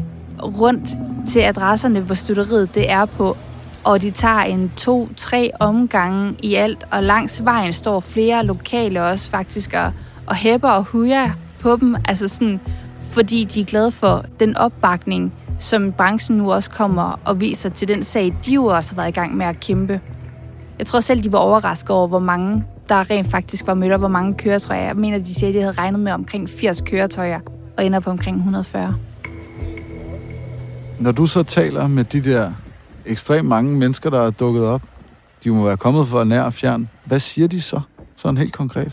rundt 0.44 0.90
til 1.28 1.40
adresserne, 1.40 2.00
hvor 2.00 2.16
stutteriet 2.16 2.76
det 2.76 2.92
er 2.92 3.06
på. 3.06 3.38
Og 3.84 4.02
de 4.02 4.12
tager 4.12 4.40
en 4.40 4.72
to-tre 4.78 5.52
omgange 5.60 6.36
i 6.44 6.56
alt, 6.56 6.86
og 6.92 7.04
langs 7.04 7.46
vejen 7.46 7.74
står 7.74 8.00
flere 8.00 8.46
lokale 8.46 9.04
også 9.04 9.30
faktisk 9.30 9.74
og, 9.74 9.92
og 10.28 10.36
hæpper 10.36 10.70
og 10.70 10.84
hujer 10.84 11.30
på 11.60 11.76
dem, 11.76 11.96
altså 12.06 12.28
sådan, 12.28 12.60
fordi 13.02 13.44
de 13.44 13.62
er 13.62 13.66
glade 13.66 13.92
for 13.92 14.26
den 14.40 14.58
opbakning, 14.58 15.34
som 15.60 15.92
branchen 15.92 16.38
nu 16.38 16.52
også 16.52 16.70
kommer 16.70 17.20
og 17.26 17.40
viser 17.40 17.70
til 17.70 17.88
den 17.88 18.04
sag, 18.04 18.36
de 18.46 18.54
jo 18.54 18.66
også 18.66 18.92
har 18.92 19.02
været 19.02 19.10
i 19.10 19.20
gang 19.20 19.38
med 19.38 19.46
at 19.46 19.60
kæmpe. 19.60 20.02
Jeg 20.80 20.88
tror 20.88 21.00
selv, 21.00 21.24
de 21.24 21.32
var 21.32 21.38
overrasket 21.38 21.90
over, 21.90 22.08
hvor 22.08 22.20
mange 22.20 22.64
der 22.90 23.10
rent 23.10 23.32
faktisk 23.32 23.68
var 23.68 23.74
mødt, 23.74 23.92
og 23.92 24.00
hvor 24.00 24.08
mange 24.08 24.34
køretøjer. 24.34 24.86
Jeg 24.86 24.96
mener, 24.96 25.18
de 25.18 25.34
siger, 25.34 25.50
at 25.50 25.56
de 25.56 25.60
havde 25.60 25.74
regnet 25.74 26.00
med 26.00 26.12
omkring 26.12 26.50
80 26.50 26.82
køretøjer, 26.82 27.40
og 27.78 27.86
ender 27.86 28.00
på 28.00 28.10
omkring 28.10 28.38
140. 28.38 28.96
Når 31.00 31.12
du 31.12 31.26
så 31.26 31.44
taler 31.44 31.88
med 31.88 32.04
de 32.04 32.22
der 32.22 32.52
ekstremt 33.06 33.48
mange 33.48 33.78
mennesker, 33.78 34.10
der 34.10 34.22
er 34.22 34.32
dukket 34.32 34.64
op, 34.64 34.82
de 35.44 35.50
må 35.50 35.64
være 35.66 35.78
kommet 35.78 36.08
fra 36.08 36.24
nær 36.24 36.42
og 36.42 36.54
fjern. 36.54 36.90
Hvad 37.06 37.20
siger 37.20 37.48
de 37.48 37.62
så, 37.62 37.82
sådan 38.16 38.38
helt 38.38 38.54
konkret? 38.54 38.92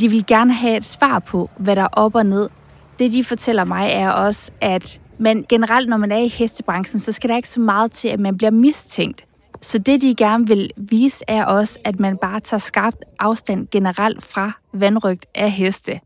De 0.00 0.08
vil 0.08 0.26
gerne 0.26 0.52
have 0.52 0.76
et 0.76 0.84
svar 0.84 1.18
på, 1.18 1.50
hvad 1.58 1.76
der 1.76 1.82
er 1.82 1.88
op 1.92 2.14
og 2.14 2.26
ned. 2.26 2.48
Det, 2.98 3.12
de 3.12 3.24
fortæller 3.24 3.64
mig, 3.64 3.90
er 3.92 4.10
også, 4.10 4.50
at 4.60 5.00
man 5.18 5.44
generelt, 5.48 5.88
når 5.88 5.96
man 5.96 6.12
er 6.12 6.18
i 6.18 6.28
hestebranchen, 6.28 7.00
så 7.00 7.12
skal 7.12 7.30
der 7.30 7.36
ikke 7.36 7.48
så 7.48 7.60
meget 7.60 7.90
til, 7.90 8.08
at 8.08 8.20
man 8.20 8.36
bliver 8.36 8.50
mistænkt. 8.50 9.24
Så 9.60 9.78
det, 9.78 10.00
de 10.00 10.14
gerne 10.14 10.46
vil 10.46 10.70
vise, 10.76 11.24
er 11.28 11.44
også, 11.44 11.78
at 11.84 12.00
man 12.00 12.16
bare 12.16 12.40
tager 12.40 12.58
skarpt 12.58 13.04
afstand 13.18 13.66
generelt 13.70 14.22
fra 14.22 14.52
vandrygt 14.74 15.26
af 15.34 15.50
heste. 15.50 16.00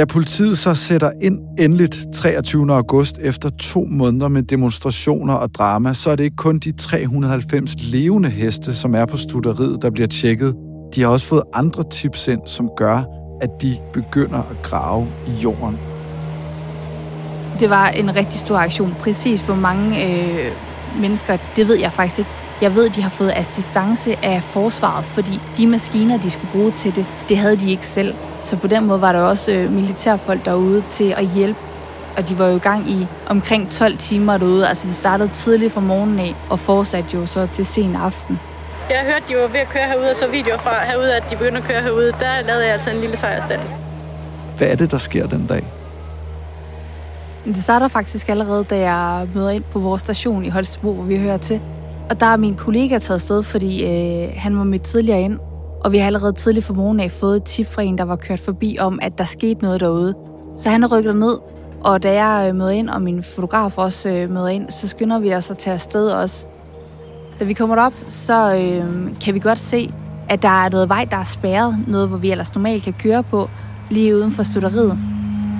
Da 0.00 0.04
politiet 0.04 0.58
så 0.58 0.74
sætter 0.74 1.10
ind 1.22 1.40
endeligt 1.58 2.06
23. 2.14 2.74
august 2.74 3.18
efter 3.18 3.50
to 3.50 3.86
måneder 3.90 4.28
med 4.28 4.42
demonstrationer 4.42 5.34
og 5.34 5.54
drama, 5.54 5.94
så 5.94 6.10
er 6.10 6.16
det 6.16 6.24
ikke 6.24 6.36
kun 6.36 6.58
de 6.58 6.72
390 6.72 7.74
levende 7.78 8.28
heste, 8.28 8.74
som 8.74 8.94
er 8.94 9.06
på 9.06 9.16
studeriet, 9.16 9.82
der 9.82 9.90
bliver 9.90 10.06
tjekket. 10.06 10.54
De 10.94 11.02
har 11.02 11.08
også 11.08 11.26
fået 11.26 11.42
andre 11.54 11.84
tips 11.90 12.28
ind, 12.28 12.40
som 12.46 12.70
gør, 12.76 13.02
at 13.40 13.50
de 13.62 13.78
begynder 13.92 14.38
at 14.38 14.62
grave 14.62 15.08
i 15.26 15.42
jorden. 15.42 15.78
Det 17.60 17.70
var 17.70 17.88
en 17.88 18.16
rigtig 18.16 18.40
stor 18.40 18.56
aktion. 18.56 18.94
Præcis 18.98 19.40
hvor 19.40 19.54
mange 19.54 20.06
øh, 20.06 20.52
mennesker, 20.96 21.36
det 21.56 21.68
ved 21.68 21.78
jeg 21.78 21.92
faktisk 21.92 22.18
ikke. 22.18 22.30
Jeg 22.60 22.74
ved, 22.74 22.88
at 22.88 22.96
de 22.96 23.02
har 23.02 23.10
fået 23.10 23.32
assistance 23.36 24.24
af 24.24 24.42
forsvaret, 24.42 25.04
fordi 25.04 25.40
de 25.56 25.66
maskiner, 25.66 26.18
de 26.18 26.30
skulle 26.30 26.52
bruge 26.52 26.70
til 26.70 26.96
det, 26.96 27.06
det 27.28 27.36
havde 27.36 27.56
de 27.56 27.70
ikke 27.70 27.86
selv. 27.86 28.14
Så 28.40 28.56
på 28.56 28.66
den 28.66 28.86
måde 28.86 29.00
var 29.00 29.12
der 29.12 29.20
også 29.20 29.52
øh, 29.52 29.72
militærfolk 29.72 30.44
derude 30.44 30.82
til 30.90 31.14
at 31.16 31.26
hjælpe. 31.26 31.58
Og 32.16 32.28
de 32.28 32.38
var 32.38 32.46
jo 32.46 32.56
i 32.56 32.58
gang 32.58 32.90
i 32.90 33.06
omkring 33.26 33.70
12 33.70 33.96
timer 33.96 34.38
derude. 34.38 34.68
Altså 34.68 34.88
de 34.88 34.94
startede 34.94 35.28
tidligt 35.28 35.72
fra 35.72 35.80
morgenen 35.80 36.18
af 36.18 36.34
og 36.50 36.58
fortsatte 36.58 37.16
jo 37.16 37.26
så 37.26 37.48
til 37.52 37.66
sen 37.66 37.96
aften. 37.96 38.40
Jeg 38.90 38.98
hørte, 38.98 39.22
de 39.28 39.34
var 39.34 39.48
ved 39.48 39.60
at 39.60 39.68
køre 39.68 39.86
herude, 39.86 40.10
og 40.10 40.16
så 40.16 40.28
videoer 40.30 40.58
fra 40.58 40.84
herude, 40.84 41.16
at 41.16 41.24
de 41.30 41.36
begyndte 41.36 41.58
at 41.58 41.64
køre 41.64 41.82
herude. 41.82 42.12
Der 42.12 42.46
lavede 42.46 42.64
jeg 42.64 42.72
altså 42.72 42.90
en 42.90 43.00
lille 43.00 43.16
sejrstans. 43.16 43.70
Hvad 44.58 44.68
er 44.68 44.76
det, 44.76 44.90
der 44.90 44.98
sker 44.98 45.26
den 45.26 45.46
dag? 45.46 45.64
Det 47.44 47.56
starter 47.56 47.88
faktisk 47.88 48.28
allerede, 48.28 48.64
da 48.64 48.78
jeg 48.78 49.28
møder 49.34 49.50
ind 49.50 49.64
på 49.70 49.78
vores 49.78 50.00
station 50.00 50.44
i 50.44 50.48
Holstebro, 50.48 50.92
hvor 50.92 51.04
vi 51.04 51.18
hører 51.18 51.36
til. 51.36 51.60
Og 52.10 52.20
der 52.20 52.26
er 52.26 52.36
min 52.36 52.54
kollega 52.54 52.98
taget 52.98 53.20
sted, 53.20 53.42
fordi 53.42 53.84
øh, 53.84 54.32
han 54.36 54.58
var 54.58 54.64
mødt 54.64 54.82
tidligere 54.82 55.22
ind. 55.22 55.38
Og 55.84 55.92
vi 55.92 55.98
har 55.98 56.06
allerede 56.06 56.32
tidligt 56.32 56.66
for 56.66 56.74
morgen 56.74 57.00
af 57.00 57.10
fået 57.10 57.36
et 57.36 57.42
tip 57.42 57.66
fra 57.66 57.82
en, 57.82 57.98
der 57.98 58.04
var 58.04 58.16
kørt 58.16 58.40
forbi 58.40 58.76
om, 58.80 58.98
at 59.02 59.18
der 59.18 59.24
skete 59.24 59.62
noget 59.62 59.80
derude. 59.80 60.14
Så 60.56 60.68
han 60.70 60.82
er 60.82 60.88
rykket 60.96 61.16
ned, 61.16 61.38
og 61.80 62.02
da 62.02 62.24
jeg 62.24 62.48
øh, 62.48 62.56
møder 62.56 62.70
ind, 62.70 62.88
og 62.88 63.02
min 63.02 63.22
fotograf 63.22 63.78
også 63.78 64.08
øh, 64.10 64.30
møder 64.30 64.48
ind, 64.48 64.70
så 64.70 64.88
skynder 64.88 65.18
vi 65.18 65.34
os 65.34 65.50
at 65.50 65.58
tage 65.58 65.74
afsted 65.74 66.08
også. 66.08 66.46
Da 67.40 67.44
vi 67.44 67.52
kommer 67.52 67.76
op, 67.76 67.94
så 68.08 68.54
øh, 68.54 69.16
kan 69.20 69.34
vi 69.34 69.38
godt 69.38 69.58
se, 69.58 69.92
at 70.28 70.42
der 70.42 70.64
er 70.64 70.68
noget 70.68 70.88
vej, 70.88 71.04
der 71.04 71.16
er 71.16 71.24
spærret. 71.24 71.78
Noget, 71.86 72.08
hvor 72.08 72.16
vi 72.16 72.30
ellers 72.30 72.54
normalt 72.54 72.82
kan 72.82 72.92
køre 72.92 73.22
på, 73.22 73.50
lige 73.90 74.16
uden 74.16 74.30
for 74.30 74.42
stutteriet. 74.42 74.98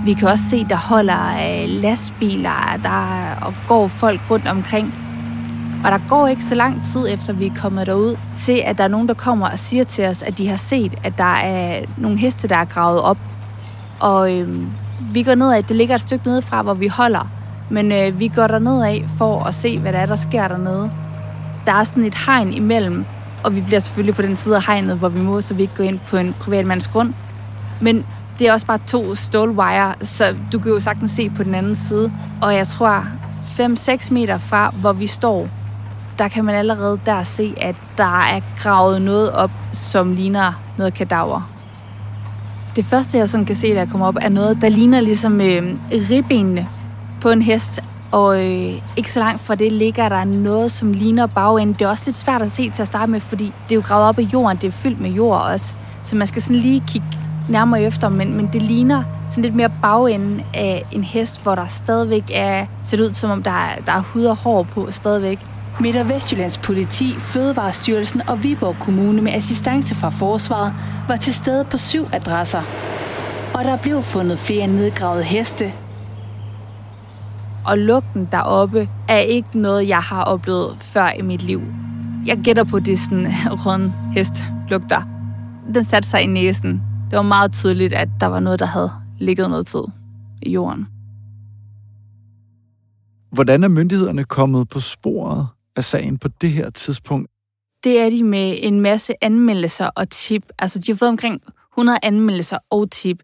Vi 0.05 0.13
kan 0.13 0.29
også 0.29 0.45
se, 0.51 0.67
der 0.69 0.77
holder 0.77 1.27
øh, 1.29 1.69
lastbiler, 1.69 2.79
der 2.83 3.35
og 3.47 3.55
går 3.69 3.89
folk 3.89 4.31
rundt 4.31 4.49
omkring. 4.49 4.95
Og 5.85 5.91
der 5.91 5.99
går 6.09 6.27
ikke 6.27 6.45
så 6.45 6.55
lang 6.55 6.85
tid 6.85 7.07
efter, 7.11 7.33
vi 7.33 7.47
er 7.47 7.55
kommet 7.57 7.87
derud, 7.87 8.17
til 8.37 8.63
at 8.65 8.79
der 8.79 8.85
er 8.85 8.89
nogen, 8.89 9.09
der 9.09 9.15
kommer 9.15 9.49
og 9.49 9.59
siger 9.59 9.85
til 9.85 10.05
os, 10.05 10.23
at 10.23 10.39
de 10.39 10.49
har 10.49 10.57
set, 10.57 10.95
at 11.05 11.19
der 11.19 11.35
er 11.35 11.85
nogle 11.97 12.19
heste, 12.19 12.49
der 12.49 12.57
er 12.57 12.65
gravet 12.65 13.01
op. 13.01 13.19
Og 14.01 14.39
øh, 14.39 14.67
vi 15.13 15.23
går 15.23 15.35
ned 15.35 15.53
af, 15.53 15.65
det 15.65 15.77
ligger 15.77 15.95
et 15.95 16.01
stykke 16.01 16.27
nede 16.27 16.43
fra, 16.43 16.63
hvor 16.63 16.75
vi 16.75 16.87
holder. 16.87 17.31
Men 17.71 17.93
øh, 17.93 18.21
vi 18.21 18.29
går 18.29 18.47
derned 18.47 18.83
af 18.83 19.05
for 19.19 19.45
at 19.45 19.55
se, 19.55 19.79
hvad 19.79 19.93
der 19.93 19.99
er, 19.99 20.07
der 20.07 20.17
sker 20.17 20.49
dernede. 20.49 20.91
Der 21.67 21.73
er 21.73 21.85
sådan 21.85 22.05
et 22.05 22.15
hegn 22.27 22.53
imellem, 22.53 23.05
og 23.45 23.57
vi 23.57 23.61
bliver 23.61 23.81
selvfølgelig 23.81 24.15
på 24.15 24.23
den 24.23 24.37
side 24.37 24.57
af 24.57 24.67
hegnet, 24.67 24.97
hvor 24.97 25.09
vi 25.09 25.21
må, 25.21 25.41
så 25.41 25.55
vi 25.55 25.63
ikke 25.63 25.75
går 25.75 25.85
ind 25.85 25.99
på 26.09 26.17
en 26.17 26.35
privatmands 26.41 26.89
grund. 26.89 27.13
Men 27.81 28.05
det 28.41 28.49
er 28.49 28.53
også 28.53 28.67
bare 28.67 28.79
to 28.87 29.15
stålwire, 29.15 29.95
så 30.03 30.35
du 30.53 30.59
kan 30.59 30.73
jo 30.73 30.81
sagtens 30.81 31.11
se 31.11 31.31
på 31.31 31.43
den 31.43 31.55
anden 31.55 31.75
side. 31.75 32.13
Og 32.43 32.55
jeg 32.55 32.67
tror, 32.67 33.07
5-6 33.43 34.13
meter 34.13 34.39
fra, 34.39 34.75
hvor 34.81 34.93
vi 34.93 35.07
står, 35.07 35.49
der 36.19 36.29
kan 36.29 36.45
man 36.45 36.55
allerede 36.55 37.01
der 37.07 37.23
se, 37.23 37.55
at 37.61 37.75
der 37.99 38.23
er 38.23 38.41
gravet 38.63 39.03
noget 39.03 39.33
op, 39.33 39.51
som 39.73 40.13
ligner 40.13 40.53
noget 40.79 40.95
kadaver. 40.95 41.51
Det 42.77 42.85
første, 42.85 43.19
jeg 43.19 43.29
sådan 43.29 43.47
kan 43.47 43.57
se, 43.57 43.75
der 43.75 43.87
kommer 43.87 44.07
op, 44.07 44.17
er 44.21 44.29
noget, 44.29 44.59
der 44.61 44.69
ligner 44.69 45.01
ligesom 45.01 45.41
øh, 45.41 45.77
ribbenene 45.93 46.69
på 47.21 47.31
en 47.31 47.43
hest. 47.43 47.81
Og 48.11 48.37
øh, 48.47 48.83
ikke 48.97 49.13
så 49.13 49.21
langt 49.21 49.41
fra 49.41 49.55
det 49.55 49.73
ligger 49.73 50.09
der 50.09 50.25
noget, 50.25 50.71
som 50.71 50.93
ligner 50.93 51.27
bagenden. 51.27 51.75
Det 51.75 51.83
er 51.83 51.89
også 51.89 52.05
lidt 52.07 52.17
svært 52.17 52.43
at 52.43 52.51
se 52.51 52.71
til 52.71 52.83
at 52.83 52.89
starte 52.89 53.13
med, 53.13 53.21
fordi 53.21 53.45
det 53.45 53.73
er 53.73 53.77
jo 53.77 53.83
gravet 53.87 54.09
op 54.09 54.19
i 54.19 54.29
jorden. 54.33 54.57
Det 54.57 54.67
er 54.67 54.71
fyldt 54.71 55.01
med 55.01 55.11
jord 55.11 55.41
også. 55.41 55.75
Så 56.03 56.17
man 56.17 56.27
skal 56.27 56.43
sådan 56.43 56.57
lige 56.57 56.83
kigge 56.87 57.07
nærmere 57.51 57.83
efter, 57.83 58.09
men, 58.09 58.35
men 58.37 58.49
det 58.53 58.63
ligner 58.63 59.03
sådan 59.29 59.43
lidt 59.45 59.55
mere 59.55 59.71
bagenden 59.83 60.43
af 60.55 60.85
en 60.93 61.05
hest, 61.05 61.43
hvor 61.43 61.55
der 61.55 61.67
stadigvæk 61.67 62.25
er, 62.35 62.67
ser 62.85 63.03
ud 63.03 63.15
som 63.15 63.31
om 63.31 63.43
der 63.43 63.51
er, 63.51 63.81
der 63.87 63.93
er 63.93 64.01
hud 64.01 64.25
og 64.25 64.37
hår 64.37 64.63
på 64.63 64.91
stadigvæk. 64.91 65.47
Midt- 65.81 65.97
og 65.97 66.09
Vestjyllands 66.09 66.59
politi, 66.59 67.15
Fødevarestyrelsen 67.19 68.23
og 68.29 68.43
Viborg 68.43 68.77
Kommune 68.81 69.23
med 69.23 69.33
assistance 69.33 69.95
fra 69.95 70.09
forsvaret 70.09 70.73
var 71.09 71.17
til 71.17 71.35
stede 71.35 71.65
på 71.65 71.77
syv 71.77 72.07
adresser. 72.13 72.63
Og 73.55 73.65
der 73.65 73.77
blev 73.77 74.03
fundet 74.03 74.39
flere 74.39 74.67
nedgravede 74.67 75.25
heste. 75.25 75.73
Og 77.67 77.79
lugten 77.79 78.29
deroppe 78.33 78.89
er 79.09 79.19
ikke 79.19 79.59
noget, 79.59 79.89
jeg 79.89 79.99
har 79.99 80.25
oplevet 80.25 80.77
før 80.81 81.11
i 81.19 81.23
mit 81.23 81.43
liv. 81.43 81.63
Jeg 82.27 82.39
gætter 82.39 82.65
på, 82.65 82.79
det 82.79 82.99
sådan 82.99 83.27
rødden 83.51 83.93
hest 84.13 84.45
lugter. 84.69 85.03
Den 85.75 85.85
satte 85.85 86.09
sig 86.09 86.23
i 86.23 86.27
næsen. 86.27 86.90
Det 87.11 87.17
var 87.17 87.23
meget 87.23 87.53
tydeligt, 87.53 87.93
at 87.93 88.09
der 88.21 88.27
var 88.27 88.41
noget, 88.41 88.59
der 88.59 88.67
havde 88.67 88.91
ligget 89.19 89.51
noget 89.51 89.67
tid 89.67 89.83
i 90.43 90.51
jorden. 90.53 90.87
Hvordan 93.33 93.65
er 93.65 93.69
myndighederne 93.69 94.25
kommet 94.25 94.69
på 94.69 94.81
sporet 94.81 95.47
af 95.77 95.85
sagen 95.85 96.19
på 96.19 96.29
det 96.29 96.53
her 96.53 96.71
tidspunkt? 96.71 97.31
Det 97.85 98.01
er 98.01 98.11
de 98.11 98.25
med 98.25 98.59
en 98.63 98.81
masse 98.81 99.13
anmeldelser 99.25 99.87
og 99.87 100.11
tip. 100.11 100.47
Altså, 100.59 100.79
de 100.79 100.93
har 100.93 100.97
fået 100.97 101.09
omkring 101.09 101.43
100 101.73 101.99
anmeldelser 102.03 102.59
og 102.71 102.91
tip. 102.91 103.23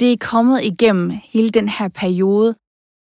Det 0.00 0.12
er 0.12 0.16
kommet 0.20 0.64
igennem 0.64 1.12
hele 1.24 1.50
den 1.50 1.68
her 1.68 1.88
periode. 1.88 2.54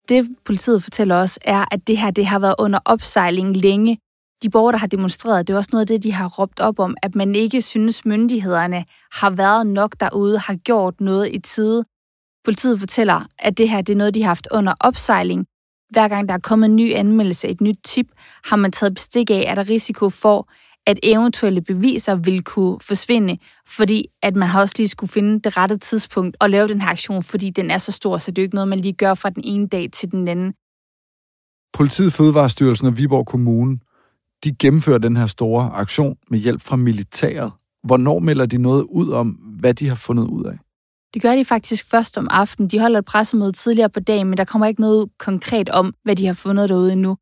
Det 0.08 0.28
politiet 0.44 0.82
fortæller 0.82 1.16
os, 1.16 1.38
er, 1.42 1.64
at 1.70 1.86
det 1.86 1.98
her 1.98 2.10
det 2.10 2.26
har 2.26 2.38
været 2.38 2.54
under 2.58 2.78
opsejling 2.84 3.56
længe. 3.56 3.98
De 4.42 4.50
borgere, 4.50 4.72
der 4.72 4.78
har 4.78 4.86
demonstreret, 4.86 5.48
det 5.48 5.54
er 5.54 5.56
også 5.56 5.70
noget 5.72 5.80
af 5.80 5.86
det, 5.86 6.02
de 6.02 6.12
har 6.12 6.28
råbt 6.28 6.60
op 6.60 6.78
om, 6.78 6.96
at 7.02 7.14
man 7.14 7.34
ikke 7.34 7.62
synes, 7.62 8.04
myndighederne 8.04 8.84
har 9.12 9.30
været 9.30 9.66
nok 9.66 9.94
derude, 10.00 10.38
har 10.38 10.54
gjort 10.54 11.00
noget 11.00 11.34
i 11.34 11.38
tide. 11.38 11.84
Politiet 12.44 12.78
fortæller, 12.80 13.26
at 13.38 13.58
det 13.58 13.68
her 13.68 13.82
det 13.82 13.92
er 13.92 13.96
noget, 13.96 14.14
de 14.14 14.22
har 14.22 14.28
haft 14.28 14.48
under 14.50 14.74
opsejling, 14.80 15.46
hver 15.90 16.08
gang 16.08 16.28
der 16.28 16.34
er 16.34 16.38
kommet 16.38 16.68
en 16.68 16.76
ny 16.76 16.94
anmeldelse, 16.94 17.48
et 17.48 17.60
nyt 17.60 17.78
tip, 17.84 18.06
har 18.44 18.56
man 18.56 18.72
taget 18.72 18.94
bestik 18.94 19.30
af, 19.30 19.44
at 19.48 19.56
der 19.56 19.68
risiko 19.68 20.10
for, 20.10 20.48
at 20.86 20.98
eventuelle 21.02 21.62
beviser 21.62 22.14
vil 22.14 22.42
kunne 22.42 22.80
forsvinde, 22.80 23.38
fordi 23.66 24.06
at 24.22 24.36
man 24.36 24.48
har 24.48 24.60
også 24.60 24.74
lige 24.78 24.88
skulle 24.88 25.12
finde 25.12 25.40
det 25.40 25.56
rette 25.56 25.76
tidspunkt 25.76 26.36
og 26.40 26.50
lave 26.50 26.68
den 26.68 26.80
her 26.80 26.88
aktion, 26.88 27.22
fordi 27.22 27.50
den 27.50 27.70
er 27.70 27.78
så 27.78 27.92
stor, 27.92 28.18
så 28.18 28.30
det 28.30 28.38
er 28.38 28.42
jo 28.42 28.44
ikke 28.44 28.54
noget, 28.54 28.68
man 28.68 28.80
lige 28.80 28.92
gør 28.92 29.14
fra 29.14 29.30
den 29.30 29.42
ene 29.44 29.68
dag 29.68 29.88
til 29.92 30.10
den 30.10 30.28
anden. 30.28 30.52
Politiet, 31.72 32.12
Fødevarestyrelsen 32.12 32.86
og 32.86 32.96
Viborg 32.96 33.26
Kommune, 33.26 33.78
de 34.44 34.54
gennemfører 34.58 34.98
den 34.98 35.16
her 35.16 35.26
store 35.26 35.70
aktion 35.74 36.16
med 36.30 36.38
hjælp 36.38 36.62
fra 36.62 36.76
militæret. 36.76 37.52
Hvornår 37.84 38.18
melder 38.18 38.46
de 38.46 38.58
noget 38.58 38.82
ud 38.82 39.10
om, 39.10 39.28
hvad 39.28 39.74
de 39.74 39.88
har 39.88 39.94
fundet 39.94 40.26
ud 40.26 40.44
af? 40.44 40.58
Det 41.14 41.22
gør 41.22 41.36
de 41.36 41.44
faktisk 41.44 41.90
først 41.90 42.18
om 42.18 42.28
aftenen. 42.30 42.70
De 42.70 42.80
holder 42.80 42.98
et 42.98 43.04
pressemøde 43.04 43.52
tidligere 43.52 43.90
på 43.90 44.00
dagen, 44.00 44.26
men 44.26 44.36
der 44.36 44.44
kommer 44.44 44.66
ikke 44.66 44.80
noget 44.80 45.08
konkret 45.18 45.68
om, 45.68 45.94
hvad 46.04 46.16
de 46.16 46.26
har 46.26 46.34
fundet 46.34 46.68
derude 46.68 46.92
endnu. 46.92 47.16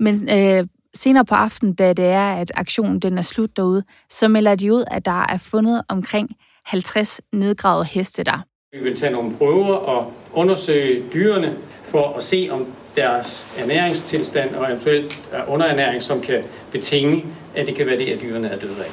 Men 0.00 0.28
øh, 0.30 0.66
senere 0.94 1.24
på 1.24 1.34
aftenen, 1.34 1.74
da 1.74 1.92
det 1.92 2.04
er, 2.04 2.32
at 2.32 2.52
aktionen 2.54 3.00
den 3.00 3.18
er 3.18 3.22
slut 3.22 3.56
derude, 3.56 3.82
så 4.10 4.28
melder 4.28 4.54
de 4.54 4.74
ud, 4.74 4.84
at 4.90 5.04
der 5.04 5.26
er 5.28 5.38
fundet 5.38 5.82
omkring 5.88 6.30
50 6.64 7.20
nedgravede 7.32 7.84
heste 7.84 8.24
der. 8.24 8.44
Vi 8.72 8.82
vil 8.82 8.96
tage 8.96 9.12
nogle 9.12 9.36
prøver 9.36 9.74
og 9.74 10.12
undersøge 10.32 11.02
dyrene 11.12 11.56
for 11.84 12.16
at 12.16 12.22
se, 12.22 12.48
om 12.50 12.66
deres 12.98 13.46
ernæringstilstand 13.58 14.54
og 14.54 14.70
eventuelt 14.70 15.28
øh, 15.34 15.40
underernæring, 15.52 16.02
som 16.02 16.20
kan 16.20 16.44
betinge, 16.72 17.24
at 17.54 17.66
det 17.66 17.74
kan 17.74 17.86
være 17.86 17.98
det, 17.98 18.06
at 18.06 18.20
dyrene 18.20 18.48
er 18.48 18.58
døde 18.58 18.84
af. 18.84 18.90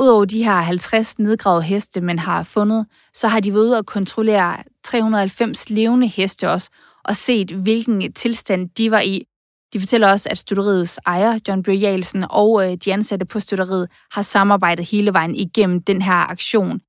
Udover 0.00 0.24
de 0.24 0.44
her 0.44 0.52
50 0.52 1.18
nedgravede 1.18 1.62
heste, 1.62 2.00
man 2.00 2.18
har 2.18 2.42
fundet, 2.42 2.86
så 3.14 3.28
har 3.28 3.40
de 3.40 3.52
været 3.52 3.62
ude 3.62 3.78
og 3.78 3.86
kontrollere 3.86 4.56
390 4.84 5.70
levende 5.70 6.06
heste 6.06 6.50
også, 6.50 6.70
og 7.04 7.16
set, 7.16 7.50
hvilken 7.50 8.12
tilstand 8.12 8.68
de 8.68 8.90
var 8.90 9.00
i. 9.00 9.24
De 9.72 9.80
fortæller 9.80 10.10
også, 10.10 10.28
at 10.28 10.38
stutteriets 10.38 11.00
ejer, 11.06 11.38
John 11.48 11.62
Bjørjalsen, 11.62 12.24
og 12.30 12.70
øh, 12.70 12.76
de 12.84 12.92
ansatte 12.92 13.26
på 13.26 13.40
stutteriet 13.40 13.88
har 14.12 14.22
samarbejdet 14.22 14.88
hele 14.88 15.12
vejen 15.12 15.34
igennem 15.34 15.82
den 15.82 16.02
her 16.02 16.30
aktion. 16.30 16.80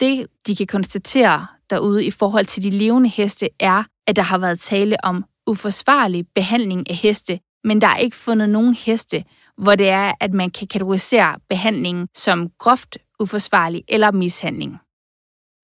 Det, 0.00 0.26
de 0.46 0.56
kan 0.56 0.66
konstatere 0.66 1.46
derude 1.70 2.04
i 2.04 2.10
forhold 2.10 2.44
til 2.44 2.62
de 2.62 2.70
levende 2.70 3.08
heste, 3.08 3.48
er, 3.60 3.84
at 4.06 4.16
der 4.16 4.22
har 4.22 4.38
været 4.38 4.60
tale 4.60 5.04
om 5.04 5.24
uforsvarlig 5.46 6.24
behandling 6.34 6.90
af 6.90 6.96
heste, 6.96 7.40
men 7.64 7.80
der 7.80 7.86
er 7.86 7.96
ikke 7.96 8.16
fundet 8.16 8.48
nogen 8.48 8.74
heste, 8.74 9.24
hvor 9.58 9.74
det 9.74 9.88
er, 9.88 10.12
at 10.20 10.32
man 10.32 10.50
kan 10.50 10.66
kategorisere 10.66 11.38
behandlingen 11.48 12.08
som 12.14 12.50
groft 12.58 12.98
uforsvarlig 13.20 13.84
eller 13.88 14.12
mishandling. 14.12 14.78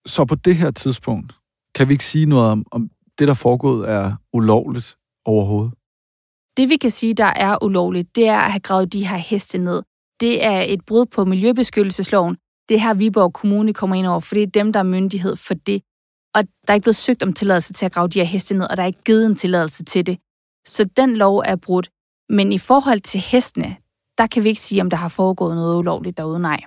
Så 0.07 0.25
på 0.25 0.35
det 0.35 0.57
her 0.57 0.71
tidspunkt, 0.71 1.35
kan 1.75 1.89
vi 1.89 1.93
ikke 1.93 2.05
sige 2.05 2.27
noget 2.27 2.51
om, 2.51 2.67
om 2.71 2.91
det, 3.19 3.29
der 3.29 3.35
foregået, 3.35 3.91
er 3.91 4.17
ulovligt 4.33 4.97
overhovedet? 5.25 5.73
Det 6.57 6.69
vi 6.69 6.77
kan 6.77 6.91
sige, 6.91 7.15
der 7.15 7.25
er 7.25 7.65
ulovligt, 7.65 8.17
det 8.17 8.29
er 8.29 8.39
at 8.39 8.53
have 8.53 8.61
gravet 8.61 8.93
de 8.93 9.07
her 9.07 9.17
heste 9.17 9.59
ned. 9.59 9.83
Det 10.21 10.45
er 10.45 10.61
et 10.61 10.85
brud 10.87 11.07
på 11.07 11.25
Miljøbeskyttelsesloven. 11.25 12.37
Det 12.69 12.81
her 12.81 12.95
Viborg 12.95 13.33
Kommune 13.33 13.75
kommer 13.75 13.97
ind 13.97 14.07
over, 14.07 14.21
for 14.21 14.35
det 14.35 14.43
er 14.43 14.47
dem, 14.47 14.73
der 14.73 14.81
er 14.81 14.85
myndighed 14.85 15.37
for 15.37 15.55
det. 15.55 15.83
Og 16.35 16.43
der 16.45 16.69
er 16.69 16.75
ikke 16.75 16.85
blevet 16.85 16.97
søgt 16.97 17.23
om 17.23 17.33
tilladelse 17.33 17.73
til 17.73 17.87
at 17.87 17.93
grave 17.93 18.09
de 18.09 18.19
her 18.19 18.27
heste 18.27 18.55
ned, 18.55 18.71
og 18.71 18.77
der 18.77 18.83
er 18.83 18.87
ikke 18.87 19.03
givet 19.05 19.27
en 19.27 19.37
tilladelse 19.37 19.85
til 19.85 20.07
det. 20.07 20.19
Så 20.67 20.89
den 20.97 21.17
lov 21.17 21.43
er 21.47 21.57
brudt. 21.57 21.91
Men 22.29 22.53
i 22.53 22.59
forhold 22.59 23.01
til 23.01 23.21
hestene, 23.21 23.77
der 24.19 24.27
kan 24.27 24.45
vi 24.45 24.49
ikke 24.49 24.61
sige, 24.61 24.81
om 24.81 24.91
der 24.91 24.97
har 24.97 25.09
foregået 25.09 25.55
noget 25.57 25.79
ulovligt 25.79 26.17
derude, 26.17 26.41
nej. 26.41 26.61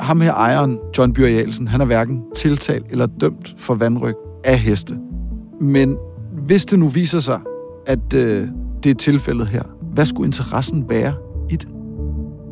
Ham 0.00 0.20
her 0.20 0.34
ejeren, 0.34 0.78
John 0.98 1.12
Bjørn 1.12 1.66
han 1.66 1.80
er 1.80 1.84
hverken 1.84 2.24
tiltalt 2.36 2.86
eller 2.90 3.06
dømt 3.06 3.54
for 3.58 3.74
vandryg 3.74 4.14
af 4.44 4.58
heste. 4.58 4.98
Men 5.60 5.98
hvis 6.32 6.66
det 6.66 6.78
nu 6.78 6.88
viser 6.88 7.20
sig, 7.20 7.40
at 7.86 8.14
øh, 8.14 8.48
det 8.82 8.90
er 8.90 8.94
tilfældet 8.94 9.46
her, 9.46 9.62
hvad 9.94 10.06
skulle 10.06 10.28
interessen 10.28 10.88
være 10.88 11.14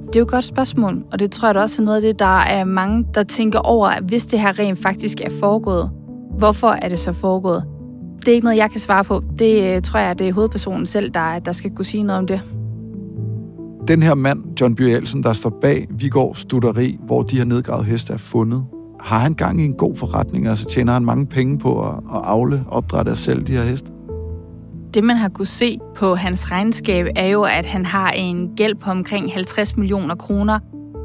det? 0.09 0.17
Er 0.17 0.21
jo 0.21 0.25
et 0.25 0.31
godt 0.31 0.45
spørgsmål, 0.45 1.05
og 1.13 1.19
det 1.19 1.31
tror 1.31 1.49
jeg 1.49 1.55
da 1.55 1.61
også 1.61 1.83
er 1.83 1.85
noget 1.85 1.97
af 1.97 2.03
det, 2.03 2.19
der 2.19 2.39
er 2.39 2.65
mange, 2.65 3.07
der 3.15 3.23
tænker 3.23 3.59
over, 3.59 3.89
at 3.89 4.03
hvis 4.03 4.27
det 4.27 4.41
her 4.41 4.59
rent 4.59 4.79
faktisk 4.79 5.21
er 5.21 5.31
foregået, 5.41 5.91
hvorfor 6.39 6.69
er 6.69 6.89
det 6.89 6.99
så 6.99 7.13
foregået? 7.13 7.65
Det 8.19 8.29
er 8.29 8.33
ikke 8.33 8.45
noget, 8.45 8.59
jeg 8.59 8.71
kan 8.71 8.81
svare 8.81 9.05
på. 9.05 9.23
Det 9.39 9.77
øh, 9.77 9.83
tror 9.83 10.01
jeg, 10.01 10.19
det 10.19 10.29
er 10.29 10.33
hovedpersonen 10.33 10.87
selv, 10.87 11.11
der, 11.11 11.39
der 11.39 11.53
skal 11.53 11.71
kunne 11.71 11.85
sige 11.85 12.03
noget 12.03 12.19
om 12.19 12.27
det. 12.27 12.41
Den 13.89 14.03
her 14.03 14.15
mand, 14.15 14.61
John 14.61 14.75
Bjørn 14.75 15.23
der 15.23 15.33
står 15.33 15.59
bag 15.61 15.87
Vigård 15.91 16.35
Studeri, 16.35 16.99
hvor 17.07 17.23
de 17.23 17.37
her 17.37 17.45
nedgravede 17.45 17.85
heste 17.85 18.13
er 18.13 18.17
fundet, 18.17 18.65
har 19.01 19.19
han 19.19 19.35
gang 19.35 19.61
i 19.61 19.65
en 19.65 19.75
god 19.75 19.97
forretning? 19.97 20.47
Altså 20.47 20.67
tjener 20.67 20.93
han 20.93 21.05
mange 21.05 21.27
penge 21.27 21.59
på 21.59 21.89
at, 21.89 21.95
at 21.95 22.21
afle, 22.25 22.65
opdrætte 22.69 23.11
og 23.11 23.19
sælge 23.19 23.45
de 23.45 23.53
her 23.53 23.65
heste? 23.65 23.93
Det, 24.95 25.05
man 25.05 25.17
har 25.17 25.29
kunne 25.29 25.47
se 25.47 25.79
på 25.97 26.15
hans 26.15 26.51
regnskab, 26.51 27.07
er 27.17 27.27
jo, 27.27 27.43
at 27.43 27.67
han 27.67 27.87
har 27.87 28.11
en 28.11 28.57
gæld 28.57 28.75
på 28.75 28.91
omkring 28.91 29.33
50 29.33 29.77
millioner 29.77 30.15
kroner. 30.15 30.59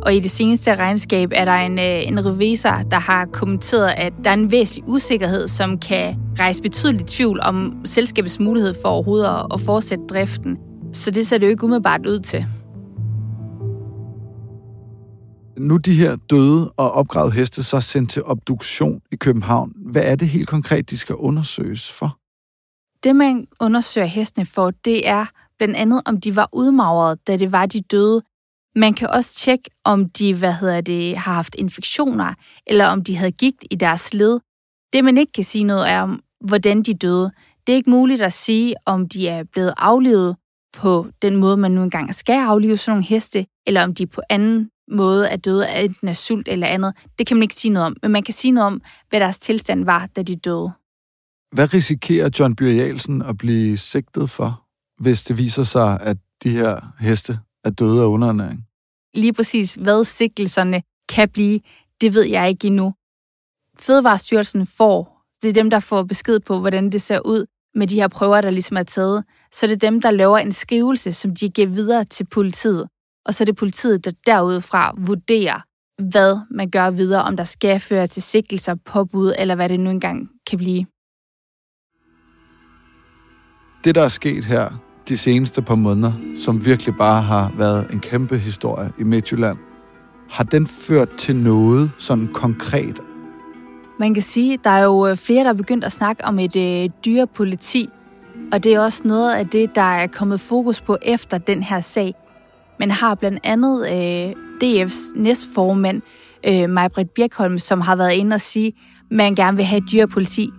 Og 0.03 0.15
i 0.15 0.19
det 0.19 0.31
seneste 0.31 0.75
regnskab 0.75 1.31
er 1.35 1.45
der 1.45 1.51
en, 1.51 1.79
øh, 1.79 2.07
en 2.07 2.25
revisor, 2.25 2.81
der 2.91 2.99
har 2.99 3.25
kommenteret, 3.25 3.93
at 3.97 4.13
der 4.23 4.29
er 4.29 4.33
en 4.33 4.51
væsentlig 4.51 4.89
usikkerhed, 4.89 5.47
som 5.47 5.79
kan 5.79 6.15
rejse 6.39 6.61
betydeligt 6.61 7.07
tvivl 7.07 7.39
om 7.41 7.81
selskabets 7.85 8.39
mulighed 8.39 8.73
for 8.81 8.89
overhovedet 8.89 9.45
at 9.53 9.61
fortsætte 9.61 10.03
driften. 10.09 10.57
Så 10.93 11.11
det 11.11 11.27
ser 11.27 11.37
det 11.37 11.45
jo 11.45 11.49
ikke 11.49 11.63
umiddelbart 11.63 12.05
ud 12.05 12.19
til. 12.19 12.45
Nu 15.57 15.77
de 15.77 15.93
her 15.93 16.15
døde 16.29 16.71
og 16.71 16.91
opgravede 16.91 17.33
heste 17.33 17.63
så 17.63 17.81
sendt 17.81 18.09
til 18.09 18.23
obduktion 18.25 19.01
i 19.11 19.15
København. 19.15 19.71
Hvad 19.91 20.03
er 20.05 20.15
det 20.15 20.27
helt 20.27 20.47
konkret, 20.47 20.89
de 20.89 20.97
skal 20.97 21.15
undersøges 21.15 21.91
for? 21.91 22.22
Det, 23.03 23.15
man 23.15 23.47
undersøger 23.59 24.07
hestene 24.07 24.45
for, 24.45 24.71
det 24.71 25.07
er 25.07 25.25
blandt 25.57 25.75
andet, 25.75 26.01
om 26.05 26.21
de 26.21 26.35
var 26.35 26.49
udmagret, 26.51 27.27
da 27.27 27.37
det 27.37 27.51
var, 27.51 27.65
de 27.65 27.81
døde. 27.81 28.21
Man 28.75 28.93
kan 28.93 29.09
også 29.09 29.35
tjekke, 29.35 29.69
om 29.83 30.09
de 30.09 30.35
hvad 30.35 30.53
hedder 30.53 30.81
det, 30.81 31.17
har 31.17 31.33
haft 31.33 31.55
infektioner, 31.55 32.33
eller 32.67 32.87
om 32.87 33.03
de 33.03 33.15
havde 33.15 33.31
gigt 33.31 33.65
i 33.71 33.75
deres 33.75 34.13
led. 34.13 34.39
Det, 34.93 35.03
man 35.03 35.17
ikke 35.17 35.31
kan 35.31 35.43
sige 35.43 35.63
noget 35.63 35.89
er 35.89 36.01
om, 36.01 36.23
hvordan 36.45 36.83
de 36.83 36.93
døde. 36.93 37.31
Det 37.67 37.73
er 37.73 37.77
ikke 37.77 37.89
muligt 37.89 38.21
at 38.21 38.33
sige, 38.33 38.75
om 38.85 39.09
de 39.09 39.27
er 39.27 39.43
blevet 39.43 39.73
aflevet 39.77 40.35
på 40.73 41.07
den 41.21 41.35
måde, 41.35 41.57
man 41.57 41.71
nu 41.71 41.83
engang 41.83 42.15
skal 42.15 42.39
aflive 42.39 42.77
sådan 42.77 42.91
nogle 42.91 43.05
heste, 43.05 43.45
eller 43.67 43.83
om 43.83 43.95
de 43.95 44.07
på 44.07 44.21
anden 44.29 44.69
måde 44.91 45.29
er 45.29 45.35
døde 45.35 45.67
af 45.67 45.83
enten 45.83 46.07
af 46.07 46.15
sult 46.15 46.47
eller 46.47 46.67
andet. 46.67 46.93
Det 47.17 47.27
kan 47.27 47.37
man 47.37 47.43
ikke 47.43 47.55
sige 47.55 47.71
noget 47.71 47.85
om, 47.85 47.95
men 48.01 48.11
man 48.11 48.23
kan 48.23 48.33
sige 48.33 48.51
noget 48.51 48.67
om, 48.67 48.81
hvad 49.09 49.19
deres 49.19 49.39
tilstand 49.39 49.85
var, 49.85 50.05
da 50.15 50.23
de 50.23 50.35
døde. 50.35 50.71
Hvad 51.53 51.73
risikerer 51.73 52.29
John 52.39 52.55
Byrjalsen 52.55 53.21
at 53.21 53.37
blive 53.37 53.77
sigtet 53.77 54.29
for, 54.29 54.63
hvis 55.03 55.23
det 55.23 55.37
viser 55.37 55.63
sig, 55.63 55.99
at 56.01 56.17
de 56.43 56.49
her 56.49 56.93
heste 56.99 57.39
er 57.63 57.69
døde 57.69 58.01
af 58.01 58.05
underernæring? 58.05 58.65
Lige 59.13 59.33
præcis, 59.33 59.73
hvad 59.73 60.05
sigtelserne 60.05 60.83
kan 61.09 61.29
blive, 61.29 61.59
det 62.01 62.13
ved 62.13 62.23
jeg 62.23 62.49
ikke 62.49 62.67
endnu. 62.67 62.93
Fødevarestyrelsen 63.79 64.65
får, 64.65 65.21
det 65.41 65.49
er 65.49 65.53
dem, 65.53 65.69
der 65.69 65.79
får 65.79 66.03
besked 66.03 66.39
på, 66.39 66.59
hvordan 66.59 66.89
det 66.89 67.01
ser 67.01 67.19
ud 67.19 67.45
med 67.75 67.87
de 67.87 67.95
her 67.95 68.07
prøver, 68.07 68.41
der 68.41 68.49
ligesom 68.49 68.77
er 68.77 68.83
taget. 68.83 69.23
Så 69.51 69.67
det 69.67 69.73
er 69.73 69.89
dem, 69.89 70.01
der 70.01 70.11
laver 70.11 70.37
en 70.37 70.51
skrivelse, 70.51 71.13
som 71.13 71.35
de 71.35 71.49
giver 71.49 71.67
videre 71.67 72.03
til 72.03 72.25
politiet. 72.25 72.87
Og 73.25 73.33
så 73.33 73.43
er 73.43 73.45
det 73.45 73.55
politiet, 73.55 74.05
der 74.05 74.11
derudfra 74.25 74.95
vurderer, 74.97 75.59
hvad 76.01 76.37
man 76.51 76.69
gør 76.69 76.89
videre, 76.89 77.23
om 77.23 77.37
der 77.37 77.43
skal 77.43 77.79
føre 77.79 78.07
til 78.07 78.21
sigtelser, 78.21 78.75
påbud, 78.75 79.33
eller 79.37 79.55
hvad 79.55 79.69
det 79.69 79.79
nu 79.79 79.89
engang 79.89 80.29
kan 80.47 80.57
blive. 80.57 80.85
Det, 83.83 83.95
der 83.95 84.01
er 84.01 84.07
sket 84.07 84.45
her 84.45 84.69
de 85.09 85.17
seneste 85.17 85.61
par 85.61 85.75
måneder, 85.75 86.11
som 86.37 86.65
virkelig 86.65 86.95
bare 86.95 87.21
har 87.21 87.51
været 87.57 87.87
en 87.91 87.99
kæmpe 87.99 88.37
historie 88.37 88.91
i 88.99 89.03
Midtjylland, 89.03 89.57
har 90.29 90.43
den 90.43 90.67
ført 90.67 91.09
til 91.17 91.35
noget 91.35 91.91
sådan 91.97 92.27
konkret? 92.33 92.99
Man 93.99 94.13
kan 94.13 94.23
sige, 94.23 94.59
der 94.63 94.69
er 94.69 94.83
jo 94.83 95.07
øh, 95.07 95.17
flere, 95.17 95.43
der 95.43 95.49
er 95.49 95.53
begyndt 95.53 95.83
at 95.83 95.91
snakke 95.91 96.25
om 96.25 96.39
et 96.39 96.55
øh, 96.55 96.89
dyrepoliti, 97.05 97.89
og 98.51 98.63
det 98.63 98.73
er 98.73 98.79
også 98.79 99.01
noget 99.05 99.35
af 99.35 99.47
det, 99.47 99.75
der 99.75 99.81
er 99.81 100.07
kommet 100.07 100.39
fokus 100.39 100.81
på 100.81 100.97
efter 101.01 101.37
den 101.37 101.63
her 101.63 101.81
sag 101.81 102.15
men 102.79 102.91
har 102.91 103.15
blandt 103.15 103.39
andet 103.43 103.87
øh, 103.89 104.31
DF's 104.63 105.21
næstformand, 105.21 106.01
øh, 106.47 106.69
Majbrit 106.69 107.09
Birkholm, 107.09 107.57
som 107.57 107.81
har 107.81 107.95
været 107.95 108.13
inde 108.13 108.33
og 108.33 108.41
sige, 108.41 108.67
at 108.67 108.73
man 109.11 109.35
gerne 109.35 109.57
vil 109.57 109.65
have 109.65 109.77
et 109.77 109.91
dyrepoliti. 109.91 110.49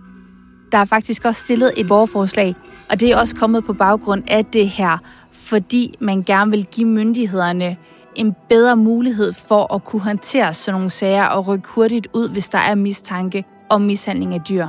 Der 0.71 0.77
er 0.77 0.85
faktisk 0.85 1.25
også 1.25 1.41
stillet 1.41 1.71
et 1.77 1.87
borgerforslag, 1.87 2.55
og 2.89 2.99
det 2.99 3.11
er 3.11 3.17
også 3.17 3.35
kommet 3.35 3.65
på 3.65 3.73
baggrund 3.73 4.23
af 4.27 4.45
det 4.45 4.69
her, 4.69 4.97
fordi 5.31 5.95
man 6.01 6.23
gerne 6.23 6.51
vil 6.51 6.65
give 6.65 6.87
myndighederne 6.87 7.77
en 8.15 8.35
bedre 8.49 8.77
mulighed 8.77 9.33
for 9.33 9.73
at 9.73 9.83
kunne 9.83 10.01
håndtere 10.01 10.53
sådan 10.53 10.75
nogle 10.75 10.89
sager 10.89 11.25
og 11.25 11.47
rykke 11.47 11.67
hurtigt 11.69 12.07
ud, 12.13 12.29
hvis 12.29 12.49
der 12.49 12.57
er 12.57 12.75
mistanke 12.75 13.43
om 13.69 13.81
mishandling 13.81 14.33
af 14.33 14.41
dyr. 14.41 14.67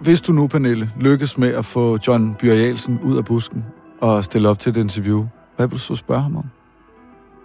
Hvis 0.00 0.20
du 0.20 0.32
nu, 0.32 0.46
Pernille, 0.46 0.90
lykkes 1.00 1.38
med 1.38 1.48
at 1.48 1.64
få 1.64 1.98
John 2.06 2.34
Bjørjalsen 2.34 3.00
ud 3.04 3.16
af 3.16 3.24
busken, 3.24 3.64
og 4.00 4.24
stille 4.24 4.48
op 4.48 4.58
til 4.58 4.70
et 4.70 4.76
interview, 4.76 5.26
hvad 5.56 5.66
vil 5.66 5.72
du 5.72 5.78
så 5.78 5.94
spørge 5.94 6.22
ham 6.22 6.36
om? 6.36 6.44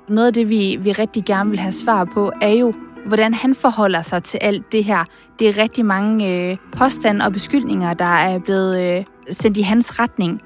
Noget 0.09 0.27
af 0.27 0.33
det, 0.33 0.49
vi, 0.49 0.77
vi 0.81 0.91
rigtig 0.91 1.25
gerne 1.25 1.49
vil 1.49 1.59
have 1.59 1.71
svar 1.71 2.03
på, 2.03 2.31
er 2.41 2.49
jo, 2.49 2.73
hvordan 3.07 3.33
han 3.33 3.55
forholder 3.55 4.01
sig 4.01 4.23
til 4.23 4.37
alt 4.41 4.71
det 4.71 4.83
her. 4.83 5.03
Det 5.39 5.49
er 5.49 5.57
rigtig 5.57 5.85
mange 5.85 6.49
øh, 6.51 6.57
påstande 6.77 7.25
og 7.25 7.33
beskyldninger, 7.33 7.93
der 7.93 8.05
er 8.05 8.39
blevet 8.39 8.97
øh, 8.97 9.03
sendt 9.29 9.57
i 9.57 9.61
hans 9.61 9.99
retning. 9.99 10.41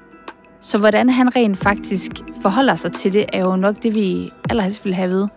Så 0.60 0.78
hvordan 0.78 1.10
han 1.10 1.36
rent 1.36 1.58
faktisk 1.58 2.10
forholder 2.42 2.74
sig 2.74 2.92
til 2.92 3.12
det, 3.12 3.24
er 3.32 3.44
jo 3.44 3.56
nok 3.56 3.82
det, 3.82 3.94
vi 3.94 4.30
allerhelst 4.50 4.84
vil 4.84 4.94
have 4.94 5.08
vide. 5.08 5.28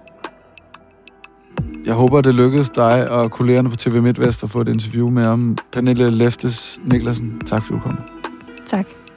Jeg 1.86 1.94
håber, 1.94 2.22
det 2.22 2.36
lykkedes 2.36 2.70
dig 2.70 3.10
og 3.10 3.32
kollegerne 3.32 3.70
på 3.70 3.76
TV 3.76 4.02
MidtVest 4.02 4.44
at 4.44 4.50
få 4.50 4.62
et 4.62 4.68
interview 4.68 5.10
med 5.10 5.24
ham. 5.24 5.58
Pernille 5.72 6.12
Leftes 6.12 6.80
Niklasen, 6.84 7.42
tak 7.46 7.64
fordi 7.64 7.74
du 7.78 7.84
kom. 7.84 8.00
Tak. 8.66 9.09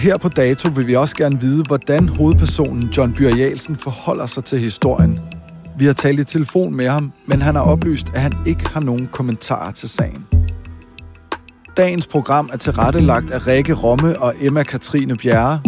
Her 0.00 0.16
på 0.16 0.28
dato 0.28 0.68
vil 0.68 0.86
vi 0.86 0.94
også 0.94 1.16
gerne 1.16 1.40
vide, 1.40 1.64
hvordan 1.64 2.08
hovedpersonen 2.08 2.88
John 2.96 3.12
Byrjalsen 3.12 3.76
forholder 3.76 4.26
sig 4.26 4.44
til 4.44 4.58
historien. 4.58 5.20
Vi 5.78 5.86
har 5.86 5.92
talt 5.92 6.20
i 6.20 6.24
telefon 6.24 6.74
med 6.74 6.88
ham, 6.88 7.12
men 7.26 7.42
han 7.42 7.54
har 7.54 7.62
oplyst, 7.62 8.06
at 8.14 8.20
han 8.20 8.32
ikke 8.46 8.68
har 8.68 8.80
nogen 8.80 9.08
kommentarer 9.12 9.72
til 9.72 9.88
sagen. 9.88 10.26
Dagens 11.76 12.06
program 12.06 12.50
er 12.52 12.56
tilrettelagt 12.56 13.30
af 13.30 13.46
Rikke 13.46 13.74
Romme 13.74 14.18
og 14.18 14.34
Emma 14.40 14.62
Katrine 14.62 15.16
Bjerre. 15.16 15.62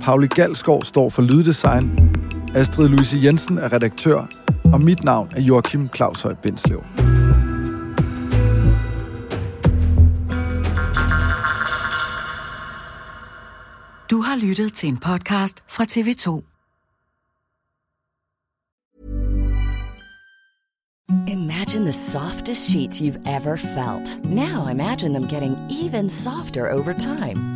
Pauli 0.00 0.26
Galskov 0.26 0.84
står 0.84 1.10
for 1.10 1.22
lyddesign. 1.22 2.10
Astrid 2.54 2.88
Louise 2.88 3.18
Jensen 3.24 3.58
er 3.58 3.72
redaktør. 3.72 4.26
Og 4.64 4.80
mit 4.80 5.04
navn 5.04 5.28
er 5.36 5.40
Joachim 5.40 5.88
Claus 5.94 6.22
Høj 6.22 6.34
Bindslev. 6.34 7.05
Du 14.10 14.20
har 14.20 14.36
lyttet 14.36 14.72
til 14.72 14.88
en 14.88 14.96
podcast 14.96 15.64
fra 15.68 15.84
TV2. 15.84 16.42
Imagine 21.28 21.84
the 21.84 21.92
softest 21.92 22.70
sheets 22.70 23.00
you've 23.00 23.20
ever 23.26 23.56
felt. 23.56 24.24
Now 24.24 24.68
imagine 24.68 25.12
them 25.12 25.26
getting 25.28 25.56
even 25.84 26.08
softer 26.08 26.70
over 26.70 26.92
time. 26.92 27.55